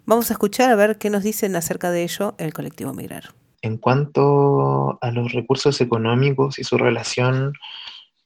Vamos 0.05 0.29
a 0.29 0.33
escuchar 0.33 0.71
a 0.71 0.75
ver 0.75 0.97
qué 0.97 1.09
nos 1.09 1.23
dicen 1.23 1.55
acerca 1.55 1.91
de 1.91 2.03
ello 2.03 2.35
el 2.37 2.53
colectivo 2.53 2.93
Migrar. 2.93 3.33
En 3.61 3.77
cuanto 3.77 4.97
a 5.01 5.11
los 5.11 5.33
recursos 5.33 5.81
económicos 5.81 6.59
y 6.59 6.63
su 6.63 6.77
relación 6.77 7.53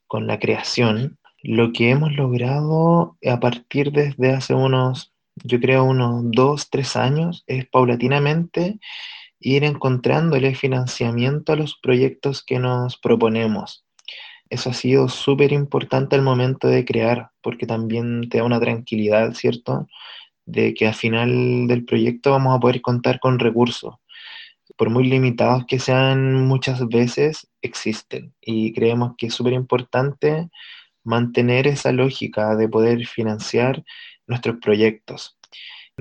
con 0.07 0.27
la 0.27 0.39
creación, 0.39 1.17
lo 1.41 1.73
que 1.73 1.89
hemos 1.89 2.13
logrado 2.13 3.17
a 3.29 3.39
partir 3.39 3.91
desde 3.91 4.31
hace 4.31 4.53
unos, 4.53 5.11
yo 5.43 5.59
creo, 5.59 5.83
unos 5.83 6.23
dos, 6.31 6.69
tres 6.69 6.95
años, 6.95 7.43
es 7.47 7.67
paulatinamente 7.67 8.79
ir 9.39 9.63
encontrándole 9.63 10.55
financiamiento 10.55 11.51
a 11.51 11.57
los 11.57 11.77
proyectos 11.81 12.43
que 12.43 12.59
nos 12.59 12.97
proponemos. 12.97 13.85
Eso 14.49 14.69
ha 14.69 14.73
sido 14.73 15.09
súper 15.09 15.51
importante 15.51 16.15
al 16.15 16.21
momento 16.21 16.67
de 16.67 16.85
crear, 16.85 17.31
porque 17.41 17.65
también 17.65 18.29
te 18.29 18.37
da 18.37 18.43
una 18.43 18.59
tranquilidad, 18.59 19.33
¿cierto? 19.33 19.87
De 20.45 20.73
que 20.73 20.87
al 20.87 20.95
final 20.95 21.67
del 21.67 21.85
proyecto 21.85 22.31
vamos 22.31 22.55
a 22.55 22.59
poder 22.59 22.81
contar 22.81 23.19
con 23.19 23.39
recursos. 23.39 23.95
Por 24.77 24.89
muy 24.89 25.05
limitados 25.05 25.65
que 25.67 25.79
sean 25.79 26.45
muchas 26.47 26.87
veces, 26.87 27.47
existen. 27.61 28.33
Y 28.41 28.73
creemos 28.73 29.13
que 29.17 29.27
es 29.27 29.33
súper 29.33 29.53
importante 29.53 30.49
mantener 31.03 31.67
esa 31.67 31.91
lógica 31.91 32.55
de 32.55 32.69
poder 32.69 33.05
financiar 33.05 33.83
nuestros 34.27 34.57
proyectos. 34.57 35.37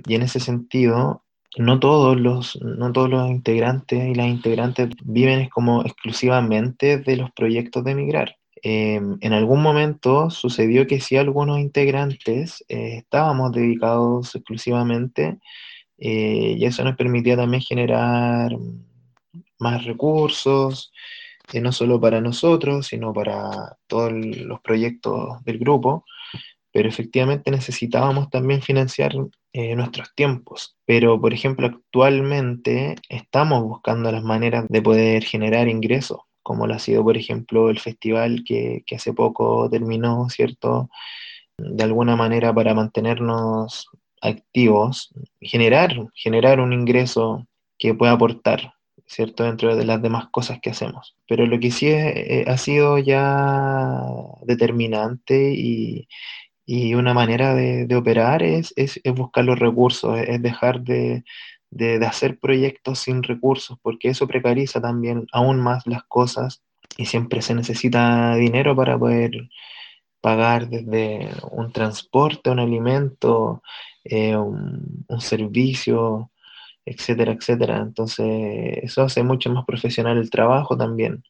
Y 0.06 0.14
en 0.14 0.22
ese 0.22 0.40
sentido, 0.40 1.24
no 1.58 1.80
todos 1.80 2.18
los, 2.18 2.58
no 2.62 2.92
todos 2.92 3.10
los 3.10 3.30
integrantes 3.30 4.08
y 4.08 4.14
las 4.14 4.28
integrantes 4.28 4.88
viven 5.04 5.48
como 5.48 5.82
exclusivamente 5.82 6.98
de 6.98 7.16
los 7.16 7.30
proyectos 7.32 7.84
de 7.84 7.94
migrar. 7.94 8.36
Em, 8.64 9.18
en 9.20 9.32
algún 9.32 9.60
momento 9.60 10.30
sucedió 10.30 10.86
que 10.86 11.00
sí 11.00 11.16
algunos 11.16 11.58
integrantes 11.58 12.64
eh, 12.68 12.98
estábamos 12.98 13.50
dedicados 13.50 14.36
exclusivamente 14.36 15.40
eh, 15.98 16.54
y 16.56 16.64
eso 16.64 16.84
nos 16.84 16.96
permitía 16.96 17.36
también 17.36 17.62
generar 17.62 18.52
más 19.58 19.84
recursos, 19.84 20.92
eh, 21.52 21.60
no 21.60 21.72
solo 21.72 22.00
para 22.00 22.20
nosotros, 22.20 22.86
sino 22.86 23.12
para 23.12 23.78
todos 23.88 24.12
los 24.12 24.60
proyectos 24.60 25.42
del 25.44 25.58
grupo, 25.58 26.04
pero 26.72 26.88
efectivamente 26.88 27.50
necesitábamos 27.50 28.30
también 28.30 28.62
financiar 28.62 29.14
nuestros 29.54 30.14
tiempos. 30.14 30.76
Pero, 30.86 31.20
por 31.20 31.34
ejemplo, 31.34 31.66
actualmente 31.66 32.94
estamos 33.08 33.62
buscando 33.64 34.10
las 34.10 34.22
maneras 34.22 34.66
de 34.68 34.82
poder 34.82 35.24
generar 35.24 35.68
ingresos 35.68 36.20
como 36.42 36.66
lo 36.66 36.74
ha 36.74 36.78
sido, 36.78 37.02
por 37.02 37.16
ejemplo, 37.16 37.70
el 37.70 37.78
festival 37.78 38.44
que, 38.44 38.84
hace 38.94 39.12
poco 39.12 39.68
terminó, 39.70 40.28
¿cierto? 40.28 40.90
De 41.58 41.84
alguna 41.84 42.16
manera 42.16 42.54
para 42.54 42.74
mantenernos 42.74 43.88
activos, 44.20 45.12
generar, 45.40 45.94
generar 46.14 46.60
un 46.60 46.72
ingreso 46.72 47.46
que 47.78 47.94
pueda 47.94 48.12
aportar, 48.12 48.74
¿cierto? 49.06 49.44
Dentro 49.44 49.76
de 49.76 49.84
las 49.84 50.02
demás 50.02 50.28
cosas 50.30 50.60
que 50.60 50.70
hacemos. 50.70 51.16
Pero 51.28 51.46
lo 51.46 51.58
que 51.60 51.70
sí 51.70 51.88
eh, 51.88 52.44
ha 52.48 52.56
sido 52.58 52.98
ya 52.98 54.04
determinante 54.42 55.54
y, 55.54 56.08
una 56.94 57.12
manera 57.12 57.54
de, 57.54 57.94
operar 57.96 58.42
es, 58.42 58.72
es, 58.76 59.00
buscar 59.14 59.44
los 59.44 59.58
recursos, 59.58 60.18
es 60.18 60.40
dejar 60.40 60.80
de, 60.80 61.24
de, 61.72 62.04
hacer 62.06 62.38
proyectos 62.38 63.00
sin 63.00 63.22
recursos, 63.22 63.78
porque 63.82 64.08
eso 64.08 64.28
precariza 64.28 64.80
también 64.80 65.26
aún 65.32 65.60
más 65.60 65.86
las 65.86 66.04
cosas 66.04 66.62
y 66.96 67.06
siempre 67.06 67.42
se 67.42 67.54
necesita 67.54 68.36
dinero 68.36 68.76
para 68.76 68.98
poder 68.98 69.48
pagar 70.20 70.68
desde 70.68 71.30
un 71.50 71.72
transporte, 71.72 72.50
un 72.50 72.60
alimento, 72.60 73.62
eh, 74.04 74.36
un, 74.36 75.06
servicio, 75.18 76.30
etcétera, 76.84 77.32
etcétera. 77.32 77.78
Entonces, 77.78 78.78
eso 78.82 79.02
hace 79.02 79.22
mucho 79.22 79.50
más 79.50 79.64
profesional 79.64 80.18
el 80.18 80.30
trabajo 80.30 80.76
también. 80.76 81.24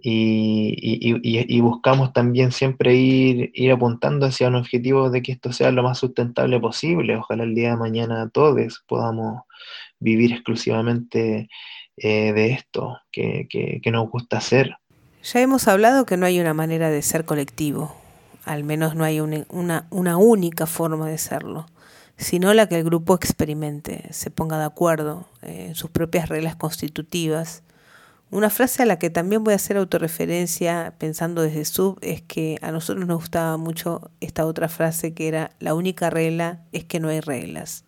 Y, 0.00 1.60
buscamos 1.60 2.12
también 2.12 2.52
siempre 2.52 2.94
ir, 2.94 3.50
ir 3.52 3.72
apuntando 3.72 4.26
hacia 4.26 4.48
un 4.48 4.54
objetivo 4.54 5.10
de 5.10 5.22
que 5.22 5.32
esto 5.32 5.52
sea 5.52 5.72
lo 5.72 5.82
más 5.82 5.98
sustentable 5.98 6.60
posible. 6.60 7.16
Ojalá 7.16 7.44
el 7.44 7.54
día 7.54 7.70
de 7.70 7.76
mañana 7.76 8.28
todos 8.28 8.84
podamos 8.86 9.42
vivir 9.98 10.32
exclusivamente 10.32 11.48
eh, 11.96 12.32
de 12.32 12.52
esto 12.52 12.98
que, 13.10 13.80
nos 13.90 14.08
gusta 14.10 14.38
hacer. 14.38 14.76
Ya 15.22 15.40
hemos 15.40 15.66
hablado 15.66 16.06
que 16.06 16.16
no 16.16 16.26
hay 16.26 16.40
una 16.40 16.54
manera 16.54 16.90
de 16.90 17.02
ser 17.02 17.24
colectivo, 17.24 17.94
al 18.44 18.62
menos 18.62 18.94
no 18.94 19.04
hay 19.04 19.20
una, 19.20 19.86
una 19.90 20.16
única 20.16 20.66
forma 20.66 21.08
de 21.08 21.18
serlo 21.18 21.66
sino 22.18 22.52
la 22.52 22.68
que 22.68 22.76
el 22.76 22.84
grupo 22.84 23.14
experimente, 23.14 24.12
se 24.12 24.30
ponga 24.30 24.58
de 24.58 24.64
acuerdo 24.64 25.28
eh, 25.40 25.66
en 25.68 25.74
sus 25.76 25.88
propias 25.90 26.28
reglas 26.28 26.56
constitutivas 26.56 27.62
una 28.30 28.50
frase 28.50 28.82
a 28.82 28.86
la 28.86 28.98
que 28.98 29.08
también 29.08 29.42
voy 29.42 29.54
a 29.54 29.56
hacer 29.56 29.78
autorreferencia 29.78 30.94
pensando 30.98 31.40
desde 31.40 31.64
sub 31.64 31.98
es 32.02 32.20
que 32.20 32.58
a 32.60 32.70
nosotros 32.72 33.06
nos 33.06 33.18
gustaba 33.18 33.56
mucho 33.56 34.10
esta 34.20 34.44
otra 34.44 34.68
frase 34.68 35.14
que 35.14 35.28
era 35.28 35.50
la 35.60 35.74
única 35.74 36.10
regla 36.10 36.60
es 36.72 36.84
que 36.84 37.00
no 37.00 37.08
hay 37.08 37.20
reglas. 37.20 37.84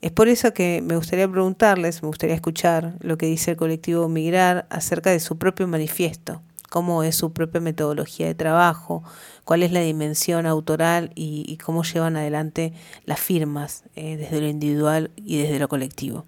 Es 0.00 0.10
por 0.10 0.28
eso 0.28 0.52
que 0.52 0.82
me 0.82 0.96
gustaría 0.96 1.30
preguntarles, 1.30 2.02
me 2.02 2.08
gustaría 2.08 2.34
escuchar 2.34 2.94
lo 2.98 3.16
que 3.16 3.26
dice 3.26 3.52
el 3.52 3.56
colectivo 3.56 4.08
Migrar 4.08 4.66
acerca 4.70 5.10
de 5.10 5.20
su 5.20 5.38
propio 5.38 5.68
manifiesto, 5.68 6.42
cómo 6.68 7.04
es 7.04 7.14
su 7.14 7.32
propia 7.32 7.60
metodología 7.60 8.26
de 8.26 8.34
trabajo, 8.34 9.04
cuál 9.44 9.62
es 9.62 9.70
la 9.70 9.80
dimensión 9.80 10.46
autoral 10.46 11.12
y, 11.14 11.58
cómo 11.64 11.84
llevan 11.84 12.16
adelante 12.16 12.72
las 13.04 13.20
firmas 13.20 13.84
eh, 13.94 14.16
desde 14.16 14.40
lo 14.40 14.48
individual 14.48 15.12
y 15.16 15.38
desde 15.38 15.60
lo 15.60 15.68
colectivo. 15.68 16.26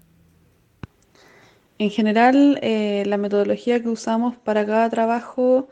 En 1.79 1.91
general, 1.91 2.59
eh, 2.63 3.03
la 3.05 3.17
metodología 3.17 3.81
que 3.81 3.89
usamos 3.89 4.35
para 4.37 4.65
cada 4.65 4.89
trabajo 4.89 5.69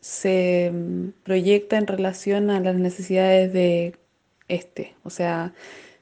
se 0.00 0.70
mm, 0.72 1.10
proyecta 1.24 1.78
en 1.78 1.86
relación 1.86 2.50
a 2.50 2.60
las 2.60 2.76
necesidades 2.76 3.52
de 3.52 3.96
este. 4.48 4.94
O 5.04 5.10
sea, 5.10 5.54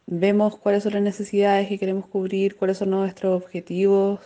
vemos 0.07 0.59
cuáles 0.59 0.83
son 0.85 0.95
las 0.95 1.03
necesidades 1.03 1.69
que 1.69 1.79
queremos 1.79 2.07
cubrir, 2.07 2.57
cuáles 2.57 2.79
son 2.79 2.91
nuestros 2.91 3.43
objetivos 3.43 4.21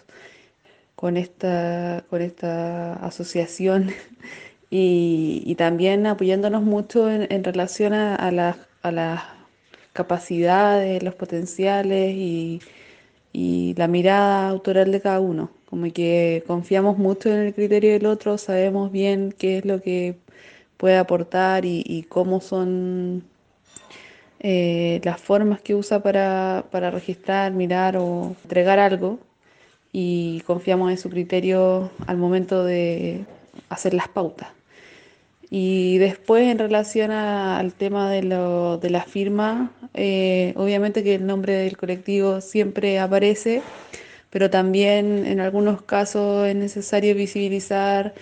con 0.96 1.16
esta, 1.16 2.04
con 2.10 2.22
esta 2.22 2.94
asociación 2.94 3.90
y, 4.70 5.54
también 5.56 6.06
apoyándonos 6.06 6.62
mucho 6.62 7.10
en, 7.10 7.44
relación 7.44 7.94
a, 7.94 8.30
las, 8.32 8.56
a 8.82 8.92
las 8.92 9.22
capacidades, 9.92 11.02
los 11.02 11.14
potenciales 11.14 12.14
y, 12.14 12.60
la 13.32 13.88
mirada 13.88 14.48
autoral 14.48 14.92
de 14.92 15.00
cada 15.00 15.20
uno. 15.20 15.50
Como 15.66 15.92
que 15.92 16.44
confiamos 16.46 16.98
mucho 16.98 17.28
en 17.30 17.40
el 17.40 17.54
criterio 17.54 17.92
del 17.92 18.06
otro, 18.06 18.38
sabemos 18.38 18.90
bien 18.92 19.34
qué 19.38 19.58
es 19.58 19.64
lo 19.64 19.80
que 19.80 20.16
puede 20.76 20.96
aportar 20.98 21.64
y, 21.64 22.06
cómo 22.08 22.40
son 22.40 23.24
eh, 24.40 25.00
las 25.04 25.20
formas 25.20 25.60
que 25.60 25.74
usa 25.74 26.02
para, 26.02 26.64
para 26.70 26.90
registrar, 26.90 27.52
mirar 27.52 27.96
o 27.96 28.34
entregar 28.44 28.78
algo 28.78 29.18
y 29.92 30.40
confiamos 30.46 30.90
en 30.90 30.98
su 30.98 31.10
criterio 31.10 31.90
al 32.06 32.16
momento 32.16 32.64
de 32.64 33.24
hacer 33.68 33.94
las 33.94 34.08
pautas. 34.08 34.59
Y 35.50 35.98
después 35.98 36.46
en 36.46 36.58
relación 36.58 37.10
al 37.10 37.72
tema 37.74 38.08
de, 38.10 38.22
lo, 38.22 38.78
de 38.78 38.90
la 38.90 39.02
firma, 39.02 39.72
eh, 39.94 40.52
obviamente 40.56 41.02
que 41.02 41.16
el 41.16 41.26
nombre 41.26 41.54
del 41.54 41.76
colectivo 41.76 42.40
siempre 42.40 43.00
aparece, 43.00 43.62
pero 44.30 44.48
también 44.48 45.26
en 45.26 45.40
algunos 45.40 45.82
casos 45.82 46.46
es 46.46 46.54
necesario 46.54 47.16
visibilizar 47.16 48.14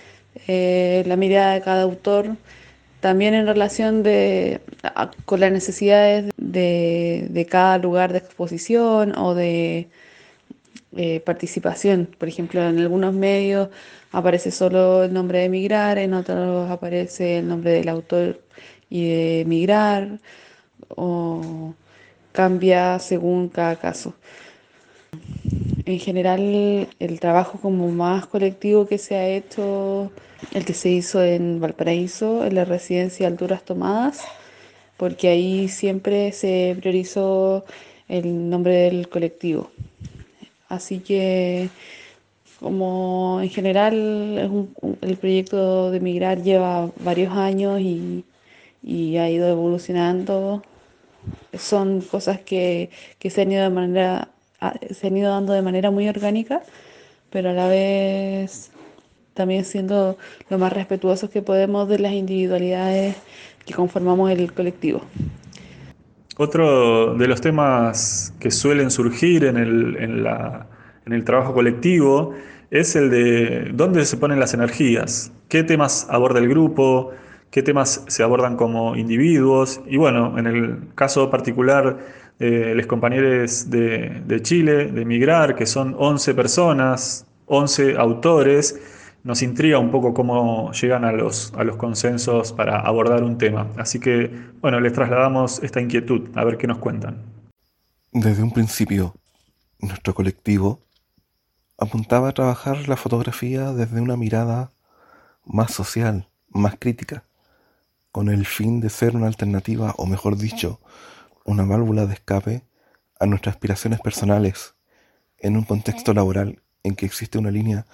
eh, 0.47 1.03
la 1.05 1.15
mirada 1.17 1.53
de 1.53 1.61
cada 1.61 1.83
autor, 1.83 2.35
también 2.99 3.35
en 3.35 3.45
relación 3.45 4.01
de, 4.01 4.61
con 5.25 5.39
las 5.39 5.51
necesidades 5.51 6.31
de, 6.37 7.27
de 7.29 7.45
cada 7.45 7.77
lugar 7.77 8.11
de 8.11 8.19
exposición 8.19 9.15
o 9.17 9.35
de 9.35 9.87
eh, 10.97 11.19
participación. 11.21 12.09
Por 12.17 12.27
ejemplo, 12.27 12.61
en 12.61 12.79
algunos 12.79 13.13
medios 13.13 13.69
aparece 14.11 14.51
solo 14.51 15.03
el 15.03 15.13
nombre 15.13 15.39
de 15.39 15.45
emigrar, 15.45 15.97
en 15.97 16.13
otros 16.13 16.69
aparece 16.69 17.39
el 17.39 17.47
nombre 17.47 17.71
del 17.71 17.89
autor 17.89 18.41
y 18.89 19.07
de 19.09 19.41
emigrar, 19.41 20.19
o 20.89 21.73
cambia 22.31 22.99
según 22.99 23.49
cada 23.49 23.75
caso. 23.75 24.15
En 25.85 25.99
general, 25.99 26.87
el 26.99 27.19
trabajo 27.19 27.59
como 27.59 27.89
más 27.89 28.27
colectivo 28.27 28.87
que 28.87 28.97
se 28.97 29.15
ha 29.15 29.27
hecho, 29.27 30.11
el 30.53 30.65
que 30.65 30.73
se 30.73 30.89
hizo 30.89 31.23
en 31.23 31.59
Valparaíso, 31.59 32.45
en 32.45 32.55
la 32.55 32.65
residencia 32.65 33.27
Alturas 33.27 33.63
Tomadas, 33.63 34.23
porque 34.97 35.29
ahí 35.29 35.67
siempre 35.67 36.31
se 36.31 36.75
priorizó 36.79 37.65
el 38.07 38.49
nombre 38.49 38.75
del 38.75 39.09
colectivo. 39.09 39.71
Así 40.69 40.99
que 40.99 41.69
como 42.59 43.39
en 43.41 43.49
general 43.49 43.93
el 45.01 45.17
proyecto 45.17 45.91
de 45.91 45.99
migrar 45.99 46.43
lleva 46.43 46.91
varios 46.99 47.33
años 47.33 47.79
y, 47.81 48.23
ha 49.17 49.29
ido 49.29 49.47
evolucionando, 49.49 50.63
son 51.57 52.01
cosas 52.01 52.39
que, 52.39 52.89
se 53.29 53.41
han 53.41 53.51
ido 53.51 53.69
se 54.91 55.07
han 55.07 55.17
ido 55.17 55.31
dando 55.31 55.53
de 55.53 55.61
manera 55.61 55.91
muy 55.91 56.07
orgánica, 56.07 56.61
pero 57.29 57.49
a 57.49 57.53
la 57.53 57.67
vez 57.67 58.71
también 59.33 59.65
siendo 59.65 60.17
lo 60.49 60.57
más 60.57 60.73
respetuosos 60.73 61.29
que 61.29 61.41
podemos 61.41 61.87
de 61.87 61.99
las 61.99 62.13
individualidades 62.13 63.15
que 63.65 63.73
conformamos 63.73 64.31
el 64.31 64.53
colectivo. 64.53 65.01
Otro 66.41 67.15
de 67.15 67.27
los 67.27 67.41
temas 67.41 68.33
que 68.39 68.49
suelen 68.49 68.91
surgir 68.91 69.43
en 69.43 69.57
el, 69.57 69.97
en 71.05 71.11
el 71.11 71.23
trabajo 71.25 71.53
colectivo 71.53 72.33
es 72.71 72.95
el 72.95 73.09
de 73.09 73.71
dónde 73.73 74.05
se 74.05 74.15
ponen 74.15 74.39
las 74.39 74.53
energías, 74.53 75.33
qué 75.49 75.65
temas 75.65 76.07
aborda 76.09 76.39
el 76.39 76.47
grupo, 76.47 77.11
qué 77.51 77.61
temas 77.61 78.05
se 78.07 78.23
abordan 78.23 78.55
como 78.55 78.95
individuos. 78.95 79.81
Y 79.85 79.97
bueno, 79.97 80.39
en 80.39 80.47
el 80.47 80.77
caso 80.95 81.29
particular 81.29 81.99
de 82.39 82.73
los 82.73 82.85
compañeros 82.85 83.69
de, 83.69 84.21
de 84.25 84.41
Chile, 84.41 84.85
de 84.85 85.03
Migrar, 85.03 85.57
que 85.57 85.65
son 85.65 85.93
11 85.99 86.35
personas, 86.35 87.27
11 87.47 87.97
autores, 87.97 88.79
nos 89.23 89.41
intriga 89.41 89.79
un 89.79 89.91
poco 89.91 90.13
cómo 90.13 90.71
llegan 90.71 91.03
a 91.05 91.11
los, 91.11 91.53
a 91.55 91.63
los 91.63 91.75
consensos 91.75 92.53
para 92.53 92.79
abordar 92.79 93.23
un 93.23 93.37
tema. 93.37 93.67
Así 93.77 93.99
que, 93.99 94.31
bueno, 94.61 94.79
les 94.79 94.93
trasladamos 94.93 95.61
esta 95.63 95.81
inquietud, 95.81 96.29
a 96.35 96.43
ver 96.43 96.57
qué 96.57 96.67
nos 96.67 96.77
cuentan. 96.77 97.17
Desde 98.11 98.41
un 98.41 98.51
principio, 98.51 99.15
nuestro 99.79 100.13
colectivo 100.13 100.79
apuntaba 101.77 102.29
a 102.29 102.33
trabajar 102.33 102.87
la 102.89 102.97
fotografía 102.97 103.71
desde 103.71 104.01
una 104.01 104.17
mirada 104.17 104.71
más 105.45 105.71
social, 105.71 106.27
más 106.49 106.75
crítica, 106.79 107.23
con 108.11 108.29
el 108.29 108.45
fin 108.45 108.81
de 108.81 108.89
ser 108.89 109.15
una 109.15 109.27
alternativa, 109.27 109.93
o 109.97 110.05
mejor 110.05 110.37
dicho, 110.37 110.79
una 111.45 111.63
válvula 111.63 112.05
de 112.05 112.13
escape 112.15 112.63
a 113.19 113.25
nuestras 113.25 113.55
aspiraciones 113.55 113.99
personales 113.99 114.75
en 115.37 115.55
un 115.55 115.63
contexto 115.63 116.13
laboral 116.13 116.61
en 116.83 116.95
que 116.95 117.05
existe 117.05 117.37
una 117.37 117.51
línea 117.51 117.85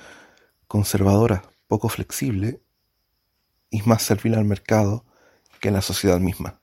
conservadora, 0.67 1.43
poco 1.67 1.89
flexible 1.89 2.61
y 3.69 3.81
más 3.83 4.03
servil 4.03 4.35
al 4.35 4.45
mercado 4.45 5.05
que 5.59 5.69
en 5.69 5.75
la 5.75 5.81
sociedad 5.81 6.19
misma. 6.19 6.59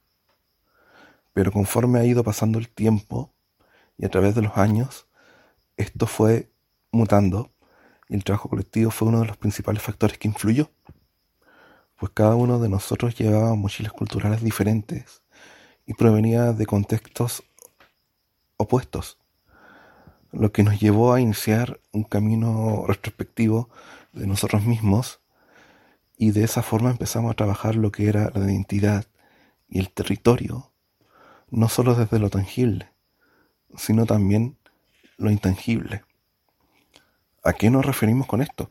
Pero 1.32 1.52
conforme 1.52 1.98
ha 1.98 2.04
ido 2.04 2.24
pasando 2.24 2.58
el 2.58 2.68
tiempo 2.68 3.32
y 3.96 4.04
a 4.04 4.10
través 4.10 4.34
de 4.34 4.42
los 4.42 4.56
años, 4.56 5.06
esto 5.76 6.06
fue 6.06 6.50
mutando 6.90 7.50
y 8.08 8.14
el 8.14 8.24
trabajo 8.24 8.48
colectivo 8.48 8.90
fue 8.90 9.08
uno 9.08 9.20
de 9.20 9.26
los 9.26 9.36
principales 9.36 9.82
factores 9.82 10.18
que 10.18 10.28
influyó. 10.28 10.70
Pues 11.96 12.12
cada 12.12 12.34
uno 12.34 12.58
de 12.58 12.68
nosotros 12.68 13.16
llevaba 13.16 13.54
mochilas 13.54 13.92
culturales 13.92 14.42
diferentes 14.42 15.22
y 15.86 15.94
provenía 15.94 16.52
de 16.52 16.66
contextos 16.66 17.42
opuestos 18.56 19.21
lo 20.32 20.50
que 20.50 20.62
nos 20.62 20.80
llevó 20.80 21.12
a 21.12 21.20
iniciar 21.20 21.80
un 21.92 22.04
camino 22.04 22.84
retrospectivo 22.86 23.68
de 24.12 24.26
nosotros 24.26 24.64
mismos 24.64 25.20
y 26.16 26.30
de 26.30 26.44
esa 26.44 26.62
forma 26.62 26.90
empezamos 26.90 27.30
a 27.30 27.34
trabajar 27.34 27.76
lo 27.76 27.92
que 27.92 28.08
era 28.08 28.30
la 28.34 28.50
identidad 28.50 29.06
y 29.68 29.78
el 29.78 29.90
territorio, 29.90 30.72
no 31.50 31.68
solo 31.68 31.94
desde 31.94 32.18
lo 32.18 32.30
tangible, 32.30 32.90
sino 33.76 34.06
también 34.06 34.56
lo 35.16 35.30
intangible. 35.30 36.02
¿A 37.44 37.52
qué 37.52 37.70
nos 37.70 37.84
referimos 37.84 38.26
con 38.26 38.40
esto? 38.40 38.70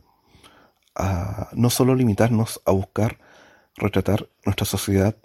A 0.94 1.48
no 1.52 1.70
solo 1.70 1.94
limitarnos 1.94 2.60
a 2.64 2.72
buscar 2.72 3.18
retratar 3.76 4.28
nuestra 4.44 4.66
sociedad 4.66 5.16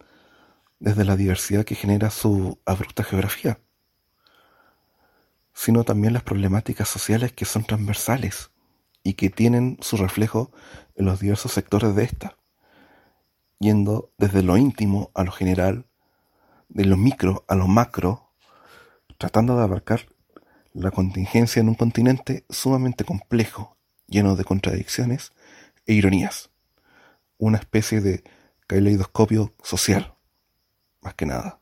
desde 0.80 1.06
la 1.06 1.16
diversidad 1.16 1.66
que 1.66 1.76
genera 1.76 2.10
su 2.10 2.60
abrupta 2.66 3.04
geografía, 3.04 3.60
sino 5.58 5.84
también 5.84 6.14
las 6.14 6.22
problemáticas 6.22 6.88
sociales 6.88 7.34
que 7.34 7.44
son 7.44 7.64
transversales 7.64 8.52
y 9.02 9.16
que 9.16 9.32
tienen 9.32 9.80
su 9.82 9.98
reflejo 9.98 10.52
en 10.94 11.08
los 11.08 11.20
diversos 11.20 11.52
sectores 11.52 11.96
de 11.96 12.04
esta, 12.04 12.38
yendo 13.58 14.12
desde 14.20 14.44
lo 14.44 14.56
íntimo 14.58 15.10
a 15.16 15.24
lo 15.24 15.32
general, 15.32 15.88
de 16.70 16.86
lo 16.86 16.96
micro 16.96 17.44
a 17.48 17.56
lo 17.56 17.68
macro, 17.68 18.30
tratando 19.18 19.58
de 19.58 19.64
abarcar 19.64 20.02
la 20.74 20.92
contingencia 20.92 21.60
en 21.60 21.70
un 21.70 21.76
continente 21.76 22.46
sumamente 22.52 23.04
complejo, 23.04 23.78
lleno 24.06 24.36
de 24.36 24.44
contradicciones 24.44 25.32
e 25.88 25.94
ironías, 25.94 26.52
una 27.40 27.58
especie 27.58 28.00
de 28.00 28.24
caleidoscopio 28.68 29.56
social, 29.64 30.14
más 31.02 31.16
que 31.16 31.26
nada. 31.26 31.60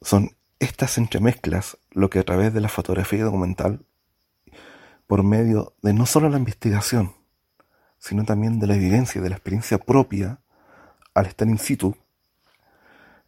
Son 0.00 0.34
estas 0.62 0.96
entremezclas 0.96 1.76
lo 1.90 2.08
que 2.08 2.20
a 2.20 2.22
través 2.22 2.54
de 2.54 2.60
la 2.60 2.68
fotografía 2.68 3.24
documental, 3.24 3.84
por 5.08 5.24
medio 5.24 5.74
de 5.82 5.92
no 5.92 6.06
solo 6.06 6.28
la 6.28 6.38
investigación, 6.38 7.16
sino 7.98 8.24
también 8.24 8.60
de 8.60 8.68
la 8.68 8.76
evidencia 8.76 9.20
de 9.20 9.28
la 9.28 9.34
experiencia 9.34 9.78
propia 9.78 10.38
al 11.14 11.26
estar 11.26 11.48
in 11.48 11.58
situ, 11.58 11.96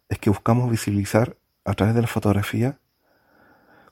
es 0.07 0.17
que 0.17 0.29
buscamos 0.29 0.71
visibilizar 0.71 1.37
a 1.65 1.73
través 1.73 1.93
de 1.93 2.01
la 2.01 2.07
fotografía 2.07 2.79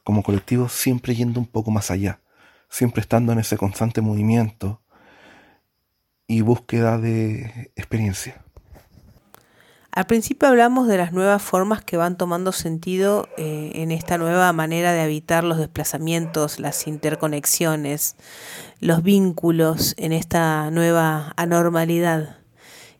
como 0.05 0.23
colectivo 0.23 0.69
siempre 0.69 1.13
yendo 1.13 1.41
un 1.41 1.47
poco 1.47 1.69
más 1.69 1.91
allá, 1.91 2.21
siempre 2.69 3.01
estando 3.01 3.33
en 3.33 3.39
ese 3.39 3.57
constante 3.57 3.99
movimiento 3.99 4.81
y 6.27 6.41
búsqueda 6.41 6.97
de 6.97 7.73
experiencia. 7.75 8.42
Al 9.95 10.07
principio 10.07 10.49
hablamos 10.49 10.87
de 10.87 10.97
las 10.97 11.13
nuevas 11.13 11.39
formas 11.43 11.83
que 11.83 11.97
van 11.97 12.17
tomando 12.17 12.51
sentido 12.51 13.29
eh, 13.37 13.73
en 13.75 13.91
esta 13.91 14.17
nueva 14.17 14.51
manera 14.51 14.91
de 14.91 15.01
habitar 15.01 15.43
los 15.43 15.59
desplazamientos, 15.59 16.59
las 16.59 16.87
interconexiones, 16.87 18.15
los 18.79 19.03
vínculos 19.03 19.93
en 19.97 20.11
esta 20.11 20.71
nueva 20.71 21.33
anormalidad. 21.37 22.37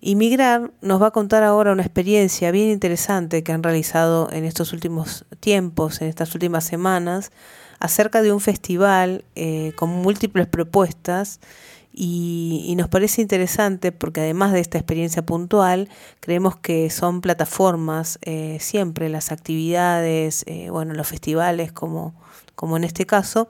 Y 0.01 0.13
Migrar 0.13 0.69
nos 0.81 1.01
va 1.01 1.07
a 1.07 1.11
contar 1.11 1.41
ahora 1.41 1.71
una 1.71 1.81
experiencia 1.81 2.51
bien 2.51 2.69
interesante 2.69 3.41
que 3.41 3.53
han 3.53 3.63
realizado 3.63 4.29
en 4.31 4.45
estos 4.45 4.71
últimos 4.71 5.25
tiempos, 5.39 5.99
en 5.99 6.09
estas 6.09 6.35
últimas 6.35 6.63
semanas, 6.63 7.31
acerca 7.79 8.21
de 8.21 8.31
un 8.31 8.39
festival 8.39 9.25
eh, 9.33 9.73
con 9.77 9.89
múltiples 9.89 10.45
propuestas 10.45 11.39
Y, 11.95 12.73
nos 12.75 12.89
parece 12.89 13.21
interesante 13.21 13.91
porque 13.91 14.21
además 14.21 14.51
de 14.51 14.59
esta 14.59 14.79
experiencia 14.79 15.21
puntual, 15.23 15.89
creemos 16.21 16.55
que 16.55 16.89
son 16.89 17.21
plataformas, 17.21 18.17
eh, 18.23 18.57
siempre 18.59 19.09
las 19.09 19.31
actividades, 19.31 20.43
eh, 20.47 20.71
bueno, 20.71 20.95
los 20.95 21.07
festivales 21.07 21.71
como, 21.71 22.15
como 22.55 22.77
en 22.77 22.83
este 22.83 23.05
caso, 23.05 23.47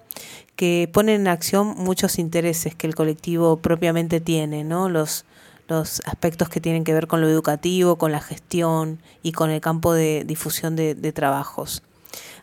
que 0.57 0.89
ponen 0.91 1.21
en 1.21 1.27
acción 1.29 1.73
muchos 1.77 2.19
intereses 2.19 2.75
que 2.75 2.85
el 2.85 2.95
colectivo 2.95 3.57
propiamente 3.57 4.19
tiene, 4.19 4.65
¿no? 4.65 4.89
Los, 4.89 5.25
los 5.69 6.01
aspectos 6.05 6.49
que 6.49 6.59
tienen 6.59 6.83
que 6.83 6.93
ver 6.93 7.07
con 7.07 7.21
lo 7.21 7.29
educativo, 7.29 7.97
con 7.97 8.11
la 8.11 8.19
gestión 8.19 8.99
y 9.21 9.31
con 9.31 9.51
el 9.51 9.61
campo 9.61 9.93
de 9.93 10.23
difusión 10.25 10.75
de, 10.75 11.13
trabajos. 11.13 11.81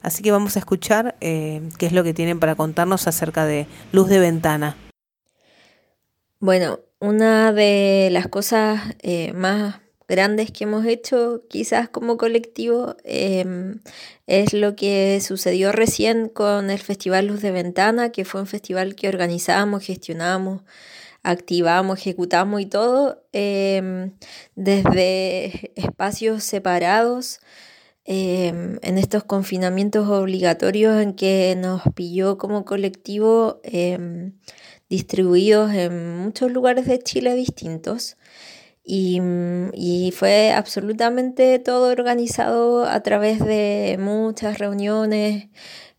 Así 0.03 0.23
que 0.23 0.33
vamos 0.33 0.57
a 0.57 0.61
escuchar 0.61 1.17
eh, 1.21 1.61
qué 1.79 1.87
es 1.87 1.93
lo 1.93 2.03
que 2.03 2.15
tienen 2.15 2.41
para 2.41 2.55
contarnos 2.55 3.07
acerca 3.07 3.45
de 3.45 3.67
Luz 3.93 4.09
de 4.09 4.19
Ventana. 4.19 4.77
Bueno, 6.43 6.81
una 7.01 7.53
de 7.53 8.09
las 8.11 8.27
cosas 8.29 8.81
eh, 9.03 9.35
más 9.35 9.79
grandes 10.09 10.51
que 10.51 10.65
hemos 10.65 10.87
hecho 10.87 11.43
quizás 11.51 11.91
como 11.91 12.17
colectivo 12.17 12.97
em, 13.05 13.81
es 14.27 14.55
lo 14.55 14.75
que 14.75 15.21
sucedió 15.21 15.71
recién 15.71 16.31
con 16.31 16.71
el 16.71 16.79
Festival 16.79 17.27
Luz 17.27 17.43
de 17.43 17.51
Ventana, 17.51 18.11
que 18.11 18.25
fue 18.25 18.41
un 18.41 18.47
festival 18.47 18.95
que 18.95 19.09
organizamos, 19.09 19.85
gestionamos, 19.85 20.63
activamos, 21.23 21.99
ejecutamos 21.99 22.63
y 22.63 22.67
todo 22.67 23.23
em, 23.33 24.13
desde 24.57 25.73
espacios 25.79 26.43
separados. 26.43 27.41
Em, 28.07 28.79
en 28.83 28.99
estos 28.99 29.25
confinamientos 29.25 30.09
obligatorios 30.09 31.01
en 31.03 31.13
que 31.15 31.55
nos 31.57 31.83
pilló 31.95 32.39
como 32.39 32.65
colectivo 32.65 33.61
distribuidos 34.91 35.73
en 35.73 36.19
muchos 36.19 36.51
lugares 36.53 36.87
de 36.87 36.99
Chile 36.99 37.35
distintos. 37.35 38.19
Y, 38.85 40.13
fue 40.17 40.51
absolutamente 40.53 41.59
todo 41.61 41.91
organizado 41.93 42.85
a 42.85 43.01
través 43.03 43.39
de 43.45 43.97
muchas 44.01 44.59
reuniones 44.59 45.49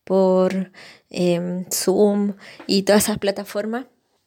por 0.04 0.71
em, 1.10 1.65
Zoom 1.71 2.36
y 2.67 2.84
todas 2.84 3.06
esas 3.06 3.17
plataformas. 3.17 3.86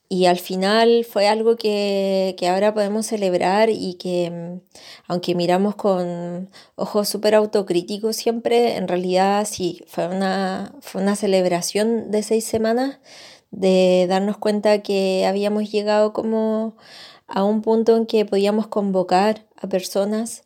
Y 0.09 0.27
al 0.27 0.39
final 0.39 1.05
fue 1.05 1.29
algo 1.29 1.57
que, 1.57 2.37
ahora 2.49 2.73
podemos 2.75 3.07
celebrar 3.07 3.71
y 3.71 3.95
que 3.95 4.27
em, 4.27 4.61
aunque 5.09 5.35
miramos 5.35 5.75
con 5.77 6.51
ojos 6.77 7.09
súper 7.09 7.35
autocríticos 7.35 8.17
siempre, 8.17 8.77
en 8.77 8.89
realidad 8.89 9.47
sí, 9.51 9.83
fue 9.87 10.07
una, 10.07 10.75
fue 10.81 11.03
una 11.03 11.17
celebración 11.17 12.11
de 12.11 12.23
seis 12.23 12.45
semanas 12.45 13.01
de 13.55 14.07
darnos 14.09 14.39
cuenta 14.39 14.83
que 14.83 15.27
habíamos 15.27 15.71
llegado 15.71 16.13
como 16.13 16.77
a 17.27 17.45
un 17.45 17.63
punto 17.63 17.97
en 17.97 18.07
que 18.07 18.25
podíamos 18.25 18.67
convocar 18.67 19.47
a 19.57 19.69
personas 19.69 20.45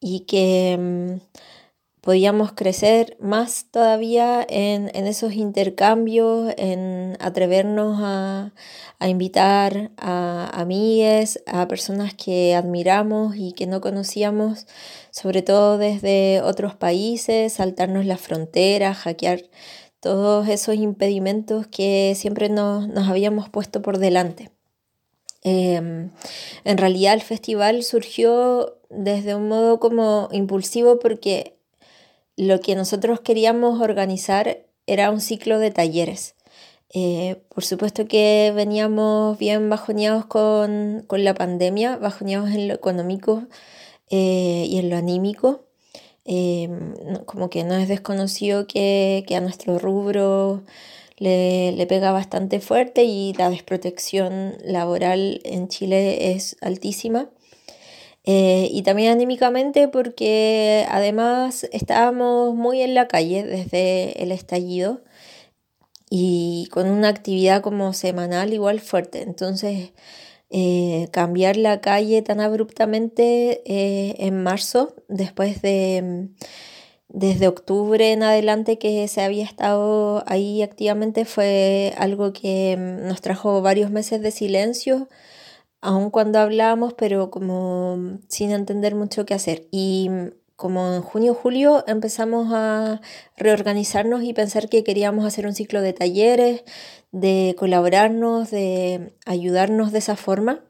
y 0.00 0.20
que 0.20 0.76
mm, 0.78 1.40
podíamos 2.06 2.52
crecer 2.52 3.16
más 3.20 3.66
todavía 3.72 4.46
en, 4.48 4.88
esos 4.94 5.32
intercambios, 5.32 6.54
en 6.56 7.16
atrevernos 7.18 7.98
a, 8.00 8.52
invitar 9.00 9.90
a 9.96 10.48
amigues, 10.54 11.42
a 11.46 11.66
personas 11.66 12.14
que 12.14 12.54
admiramos 12.54 13.34
y 13.36 13.52
que 13.54 13.66
no 13.66 13.80
conocíamos, 13.80 14.68
sobre 15.10 15.42
todo 15.42 15.78
desde 15.78 16.42
otros 16.42 16.76
países, 16.76 17.54
saltarnos 17.54 18.06
las 18.06 18.20
fronteras, 18.20 18.98
hackear 18.98 19.42
todos 20.00 20.48
esos 20.48 20.74
impedimentos 20.76 21.66
que 21.66 22.14
siempre 22.16 22.48
nos, 22.48 22.88
habíamos 23.08 23.48
puesto 23.48 23.82
por 23.82 23.98
delante. 23.98 24.50
Em, 25.42 26.10
en 26.64 26.78
realidad 26.78 27.14
el 27.14 27.22
festival 27.22 27.82
surgió 27.82 28.78
desde 28.90 29.34
un 29.34 29.48
modo 29.48 29.78
como 29.78 30.28
impulsivo 30.32 30.98
porque 30.98 31.56
lo 32.36 32.60
que 32.60 32.74
nosotros 32.74 33.20
queríamos 33.20 33.80
organizar 33.80 34.66
era 34.86 35.10
un 35.10 35.20
ciclo 35.20 35.58
de 35.58 35.70
talleres. 35.70 36.34
Eh, 36.94 37.42
por 37.54 37.64
supuesto 37.64 38.06
que 38.06 38.52
veníamos 38.54 39.38
bien 39.38 39.68
bajoneados 39.68 40.26
con, 40.26 41.06
la 41.10 41.34
pandemia, 41.34 41.96
bajoneados 41.96 42.50
en 42.50 42.68
lo 42.68 42.74
económico 42.74 43.44
eh, 44.08 44.66
y 44.68 44.78
en 44.78 44.90
lo 44.90 44.96
anímico. 44.96 45.65
Em, 46.28 46.94
como 47.24 47.50
que 47.50 47.62
no 47.62 47.74
es 47.76 47.88
desconocido 47.88 48.66
que, 48.66 49.24
a 49.36 49.40
nuestro 49.40 49.78
rubro 49.78 50.64
le, 51.18 51.86
pega 51.88 52.10
bastante 52.12 52.60
fuerte 52.60 53.04
y 53.04 53.32
la 53.34 53.48
desprotección 53.48 54.56
laboral 54.64 55.40
en 55.44 55.68
Chile 55.68 56.32
es 56.32 56.56
altísima. 56.60 57.30
Eh, 58.24 58.68
y 58.72 58.82
también 58.82 59.12
anímicamente 59.12 59.86
porque 59.86 60.84
además 60.90 61.68
estábamos 61.72 62.56
muy 62.56 62.82
en 62.82 62.94
la 62.94 63.06
calle 63.06 63.44
desde 63.44 64.20
el 64.20 64.32
estallido 64.32 65.02
y 66.10 66.68
con 66.72 66.88
una 66.88 67.08
actividad 67.08 67.62
como 67.62 67.92
semanal 67.92 68.52
igual 68.52 68.80
fuerte. 68.80 69.22
Entonces 69.22 69.92
eh, 70.50 71.08
cambiar 71.12 71.56
la 71.56 71.80
calle 71.80 72.22
tan 72.22 72.40
abruptamente 72.40 73.62
eh, 73.66 74.14
en 74.18 74.42
marzo, 74.42 74.94
después 75.08 75.62
de 75.62 76.02
mm, 76.02 76.44
desde 77.08 77.48
octubre 77.48 78.12
en 78.12 78.22
adelante 78.22 78.78
que 78.78 79.06
se 79.08 79.22
había 79.22 79.44
estado 79.44 80.22
ahí 80.26 80.62
activamente, 80.62 81.24
fue 81.24 81.94
algo 81.98 82.32
que 82.32 82.76
mm, 82.78 83.08
nos 83.08 83.20
trajo 83.20 83.62
varios 83.62 83.90
meses 83.90 84.22
de 84.22 84.30
silencio, 84.30 85.08
aun 85.80 86.10
cuando 86.10 86.38
hablábamos, 86.40 86.94
pero 86.94 87.30
como 87.30 87.96
mm, 87.96 88.20
sin 88.28 88.50
entender 88.52 88.94
mucho 88.94 89.26
qué 89.26 89.34
hacer. 89.34 89.66
Y 89.70 90.10
como 90.56 90.94
en 90.94 91.02
junio 91.02 91.34
julio 91.34 91.84
empezamos 91.86 92.48
a 92.52 93.02
reorganizarnos 93.36 94.22
y 94.22 94.32
pensar 94.32 94.68
que 94.68 94.84
queríamos 94.84 95.26
hacer 95.26 95.46
un 95.46 95.54
ciclo 95.54 95.82
de 95.82 95.92
talleres, 95.92 96.64
de 97.12 97.54
colaborarnos, 97.58 98.50
de 98.50 99.14
ayudarnos 99.26 99.92
de 99.92 99.98
esa 99.98 100.16
forma. 100.16 100.64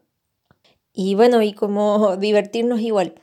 Y 0.93 1.15
bueno, 1.15 1.43
y 1.43 1.53
como 1.53 2.17
divertirnos 2.19 2.81
igual, 2.81 3.15